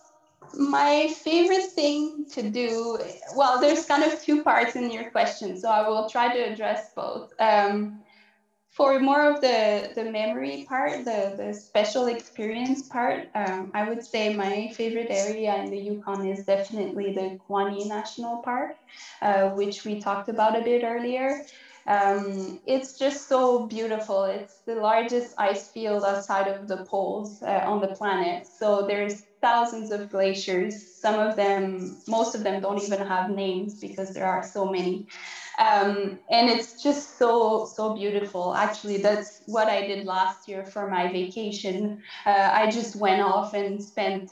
my 0.57 1.07
favorite 1.23 1.71
thing 1.71 2.25
to 2.31 2.49
do, 2.49 2.99
well, 3.35 3.59
there's 3.59 3.85
kind 3.85 4.03
of 4.03 4.21
two 4.21 4.43
parts 4.43 4.75
in 4.75 4.91
your 4.91 5.09
question, 5.11 5.59
so 5.59 5.69
I 5.69 5.87
will 5.87 6.09
try 6.09 6.33
to 6.33 6.39
address 6.39 6.91
both. 6.95 7.33
Um, 7.39 7.99
for 8.69 8.99
more 8.99 9.29
of 9.29 9.39
the, 9.39 9.91
the 9.93 10.05
memory 10.05 10.65
part, 10.67 11.05
the, 11.05 11.35
the 11.37 11.53
special 11.53 12.07
experience 12.07 12.87
part, 12.89 13.29
um, 13.35 13.69
I 13.75 13.87
would 13.87 14.03
say 14.03 14.33
my 14.33 14.71
favorite 14.73 15.11
area 15.11 15.55
in 15.57 15.69
the 15.69 15.77
Yukon 15.77 16.25
is 16.25 16.43
definitely 16.45 17.13
the 17.13 17.39
Kluane 17.47 17.87
National 17.87 18.37
Park, 18.37 18.75
uh, 19.21 19.49
which 19.51 19.85
we 19.85 20.01
talked 20.01 20.27
about 20.27 20.59
a 20.59 20.63
bit 20.63 20.83
earlier. 20.83 21.43
Um, 21.87 22.59
it's 22.65 22.97
just 22.97 23.27
so 23.27 23.67
beautiful. 23.67 24.23
It's 24.23 24.61
the 24.65 24.75
largest 24.75 25.35
ice 25.37 25.69
field 25.69 26.03
outside 26.03 26.47
of 26.47 26.67
the 26.67 26.85
poles 26.85 27.41
uh, 27.43 27.63
on 27.65 27.81
the 27.81 27.87
planet. 27.87 28.47
So 28.47 28.85
there's 28.87 29.23
thousands 29.41 29.91
of 29.91 30.09
glaciers. 30.09 30.87
Some 30.87 31.19
of 31.19 31.35
them, 31.35 31.97
most 32.07 32.35
of 32.35 32.43
them 32.43 32.61
don't 32.61 32.81
even 32.81 33.05
have 33.05 33.29
names 33.29 33.79
because 33.79 34.13
there 34.13 34.25
are 34.25 34.43
so 34.43 34.65
many. 34.65 35.07
Um, 35.59 36.19
and 36.31 36.49
it's 36.49 36.81
just 36.81 37.17
so, 37.17 37.65
so 37.65 37.93
beautiful. 37.95 38.55
Actually, 38.55 38.97
that's 38.97 39.43
what 39.45 39.67
I 39.67 39.85
did 39.85 40.05
last 40.05 40.47
year 40.47 40.65
for 40.65 40.89
my 40.89 41.11
vacation. 41.11 42.01
Uh, 42.25 42.49
I 42.53 42.71
just 42.71 42.95
went 42.95 43.21
off 43.21 43.53
and 43.53 43.83
spent 43.83 44.31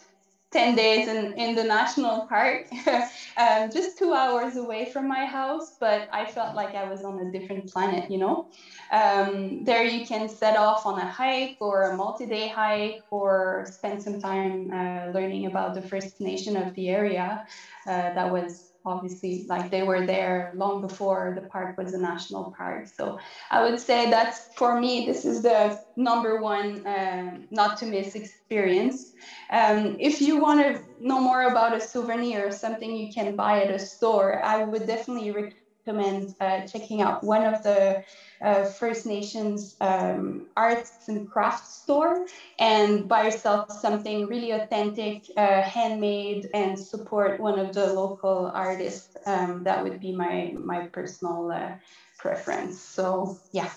10 0.52 0.76
days 0.76 1.08
in, 1.08 1.34
in 1.34 1.56
the 1.56 1.64
national 1.64 2.28
park, 2.28 2.68
um, 3.38 3.72
just 3.72 3.98
two 3.98 4.14
hours 4.14 4.58
away 4.58 4.92
from 4.92 5.08
my 5.08 5.26
house, 5.26 5.78
but 5.80 6.10
I 6.12 6.26
felt 6.26 6.56
like 6.56 6.76
I 6.76 6.90
was 6.90 7.04
on 7.04 7.20
a 7.20 7.32
different 7.32 7.72
planet, 7.72 8.12
you 8.12 8.18
know? 8.18 8.50
Um, 8.92 9.64
there 9.64 9.84
you 9.84 10.06
can 10.06 10.28
set 10.28 10.58
off 10.58 10.86
on 10.86 11.00
a 11.00 11.08
hike 11.08 11.56
or 11.62 11.92
a 11.92 11.96
multi 11.96 12.26
day 12.26 12.50
hike 12.50 13.02
or 13.12 13.66
spend 13.72 14.04
some 14.04 14.20
time 14.20 14.72
uh, 14.74 15.12
learning 15.12 15.46
about 15.46 15.74
the 15.74 15.82
First 15.82 16.20
Nation 16.20 16.58
of 16.58 16.76
the 16.76 16.90
area. 16.90 17.48
Uh, 17.88 18.14
that 18.14 18.30
was 18.30 18.71
obviously 18.86 19.46
like 19.48 19.70
they 19.70 19.84
were 19.84 20.06
there 20.06 20.52
long 20.56 20.82
before 20.82 21.38
the 21.39 21.48
park 21.48 21.78
was 21.78 21.94
a 21.94 21.98
national 21.98 22.54
park. 22.58 22.88
So 22.88 23.20
i 23.50 23.63
would 23.63 23.80
say 23.80 24.10
that's 24.10 24.54
for 24.56 24.80
me 24.80 25.06
this 25.06 25.26
is 25.26 25.41
the 25.41 25.80
number 25.96 26.41
one 26.41 26.86
uh, 26.86 27.38
not 27.52 27.78
to 27.78 27.86
miss 27.86 28.15
experience. 28.15 29.13
Um, 29.52 29.98
if 30.00 30.22
you 30.22 30.41
want 30.41 30.62
to 30.62 30.82
know 31.02 31.20
more 31.20 31.44
about 31.44 31.76
a 31.76 31.82
souvenir 31.82 32.48
or 32.48 32.52
something 32.52 32.96
you 32.96 33.12
can 33.12 33.36
buy 33.36 33.63
at 33.63 33.72
a 33.72 33.80
store. 33.80 34.44
I 34.44 34.63
would 34.63 34.86
definitely 34.88 35.32
recommend 35.32 35.61
uh, 35.88 36.67
checking 36.67 37.02
out 37.02 37.24
one 37.24 37.44
of 37.44 37.63
the 37.63 38.04
uh, 38.41 38.65
First 38.65 39.06
Nations 39.06 39.76
um, 39.82 40.48
arts 40.58 41.08
and 41.08 41.30
crafts 41.30 41.76
store 41.84 42.26
and 42.60 43.08
buy 43.08 43.26
yourself 43.26 43.72
something 43.72 44.28
really 44.28 44.52
authentic, 44.52 45.26
uh, 45.38 45.62
handmade, 45.62 46.50
and 46.54 46.78
support 46.78 47.39
one 47.39 47.60
of 47.60 47.74
the 47.74 47.94
local 47.94 48.52
artists. 48.54 49.15
Um, 49.26 49.63
that 49.63 49.84
would 49.84 50.00
be 50.00 50.12
my 50.12 50.54
my 50.58 50.88
personal 50.88 51.52
uh, 51.52 51.72
preference. 52.17 52.80
So 52.80 53.38
yeah. 53.52 53.70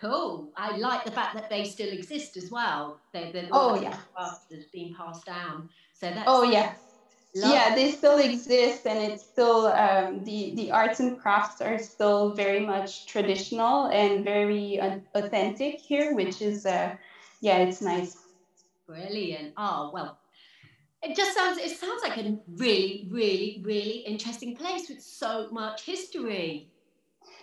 Cool. 0.00 0.48
I 0.56 0.76
like 0.76 1.04
the 1.04 1.10
fact 1.10 1.34
that 1.34 1.50
they 1.50 1.64
still 1.64 1.92
exist 1.92 2.36
as 2.36 2.52
well. 2.52 3.00
They, 3.12 3.32
they're 3.32 3.48
oh 3.50 3.80
yeah. 3.80 3.96
That's 4.16 4.44
passed 4.96 5.26
down. 5.26 5.68
So 5.92 6.06
that's 6.10 6.24
oh 6.26 6.44
yeah. 6.44 6.74
Love. 7.40 7.52
Yeah, 7.52 7.74
they 7.74 7.90
still 7.92 8.18
exist, 8.18 8.86
and 8.86 8.98
it's 8.98 9.24
still 9.24 9.66
um, 9.68 10.24
the 10.24 10.52
the 10.56 10.70
arts 10.72 11.00
and 11.00 11.18
crafts 11.18 11.60
are 11.60 11.78
still 11.78 12.34
very 12.34 12.60
much 12.60 13.06
traditional 13.06 13.86
and 13.86 14.24
very 14.24 14.80
authentic 15.14 15.80
here, 15.80 16.14
which 16.14 16.42
is 16.42 16.66
uh, 16.66 16.96
yeah, 17.40 17.58
it's 17.58 17.80
nice. 17.80 18.16
Brilliant. 18.86 19.52
Oh 19.56 19.90
well, 19.92 20.18
it 21.02 21.16
just 21.16 21.36
sounds 21.36 21.58
it 21.58 21.76
sounds 21.76 22.02
like 22.02 22.16
a 22.18 22.38
really, 22.56 23.06
really, 23.10 23.62
really 23.64 23.98
interesting 24.06 24.56
place 24.56 24.88
with 24.88 25.02
so 25.02 25.48
much 25.52 25.84
history. 25.84 26.70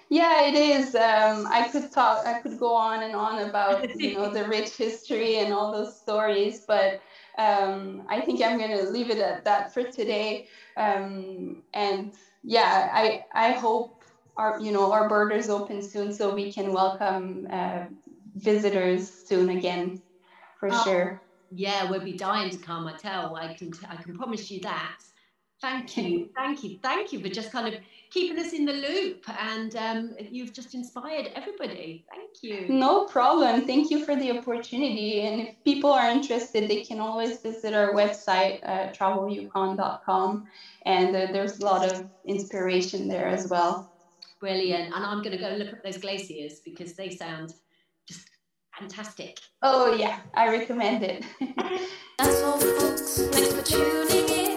Yeah, 0.09 0.47
it 0.47 0.55
is. 0.55 0.95
Um, 0.95 1.47
I 1.49 1.69
could 1.71 1.91
talk. 1.91 2.25
I 2.25 2.39
could 2.41 2.59
go 2.59 2.73
on 2.75 3.03
and 3.03 3.15
on 3.15 3.49
about 3.49 3.89
you 3.95 4.13
know 4.13 4.29
the 4.29 4.47
rich 4.47 4.75
history 4.75 5.37
and 5.37 5.53
all 5.53 5.71
those 5.71 5.97
stories, 5.99 6.63
but 6.67 6.99
um, 7.37 8.03
I 8.09 8.21
think 8.21 8.41
I'm 8.41 8.57
going 8.57 8.77
to 8.77 8.89
leave 8.89 9.09
it 9.09 9.19
at 9.19 9.43
that 9.45 9.73
for 9.73 9.83
today. 9.83 10.47
Um, 10.77 11.63
and 11.73 12.13
yeah, 12.43 12.89
I 12.93 13.25
I 13.33 13.51
hope 13.51 14.03
our 14.37 14.59
you 14.59 14.71
know 14.71 14.91
our 14.91 15.09
borders 15.09 15.49
open 15.49 15.81
soon 15.81 16.13
so 16.13 16.33
we 16.33 16.51
can 16.51 16.73
welcome 16.73 17.47
uh, 17.51 17.85
visitors 18.35 19.09
soon 19.09 19.49
again, 19.49 20.01
for 20.59 20.69
oh, 20.71 20.83
sure. 20.83 21.21
Yeah, 21.51 21.89
we'll 21.89 22.01
be 22.01 22.13
dying 22.13 22.49
to 22.49 22.57
come. 22.57 22.87
I 22.87 22.97
tell. 22.97 23.35
I 23.35 23.53
can 23.53 23.71
I 23.89 23.95
can 23.95 24.17
promise 24.17 24.49
you 24.51 24.61
that. 24.61 24.97
Thank 25.65 25.97
you, 25.97 26.29
thank 26.35 26.63
you, 26.63 26.77
thank 26.83 27.11
you 27.11 27.19
for 27.19 27.27
just 27.27 27.51
kind 27.51 27.73
of 27.73 27.81
keeping 28.11 28.37
us 28.37 28.53
in 28.53 28.65
the 28.65 28.73
loop, 28.73 29.25
and 29.39 29.75
um, 29.75 30.15
you've 30.19 30.53
just 30.53 30.75
inspired 30.75 31.31
everybody. 31.33 32.05
Thank 32.07 32.43
you. 32.43 32.71
No 32.71 33.05
problem. 33.05 33.65
Thank 33.65 33.89
you 33.89 34.05
for 34.05 34.15
the 34.15 34.37
opportunity. 34.37 35.21
And 35.21 35.41
if 35.41 35.63
people 35.63 35.91
are 35.91 36.11
interested, 36.11 36.69
they 36.69 36.83
can 36.83 36.99
always 36.99 37.39
visit 37.39 37.73
our 37.73 37.93
website, 37.93 38.59
uh, 38.63 38.91
travelyukon.com, 38.93 40.47
and 40.85 41.15
uh, 41.15 41.31
there's 41.31 41.57
a 41.57 41.65
lot 41.65 41.91
of 41.91 42.07
inspiration 42.25 43.07
there 43.07 43.27
as 43.27 43.49
well. 43.49 43.91
Brilliant. 44.39 44.93
And 44.93 45.03
I'm 45.03 45.23
going 45.23 45.35
to 45.35 45.39
go 45.39 45.49
look 45.57 45.69
at 45.69 45.83
those 45.83 45.97
glaciers 45.97 46.59
because 46.59 46.93
they 46.93 47.09
sound 47.09 47.55
just 48.07 48.29
fantastic. 48.77 49.39
Oh, 49.63 49.95
yeah, 49.95 50.19
I 50.35 50.47
recommend 50.49 51.03
it. 51.03 51.25
That's 52.19 52.41
all, 52.43 52.59
folks. 52.59 53.21
Thanks 53.23 53.51
for 53.51 53.63
tuning 53.63 54.29
in. 54.29 54.54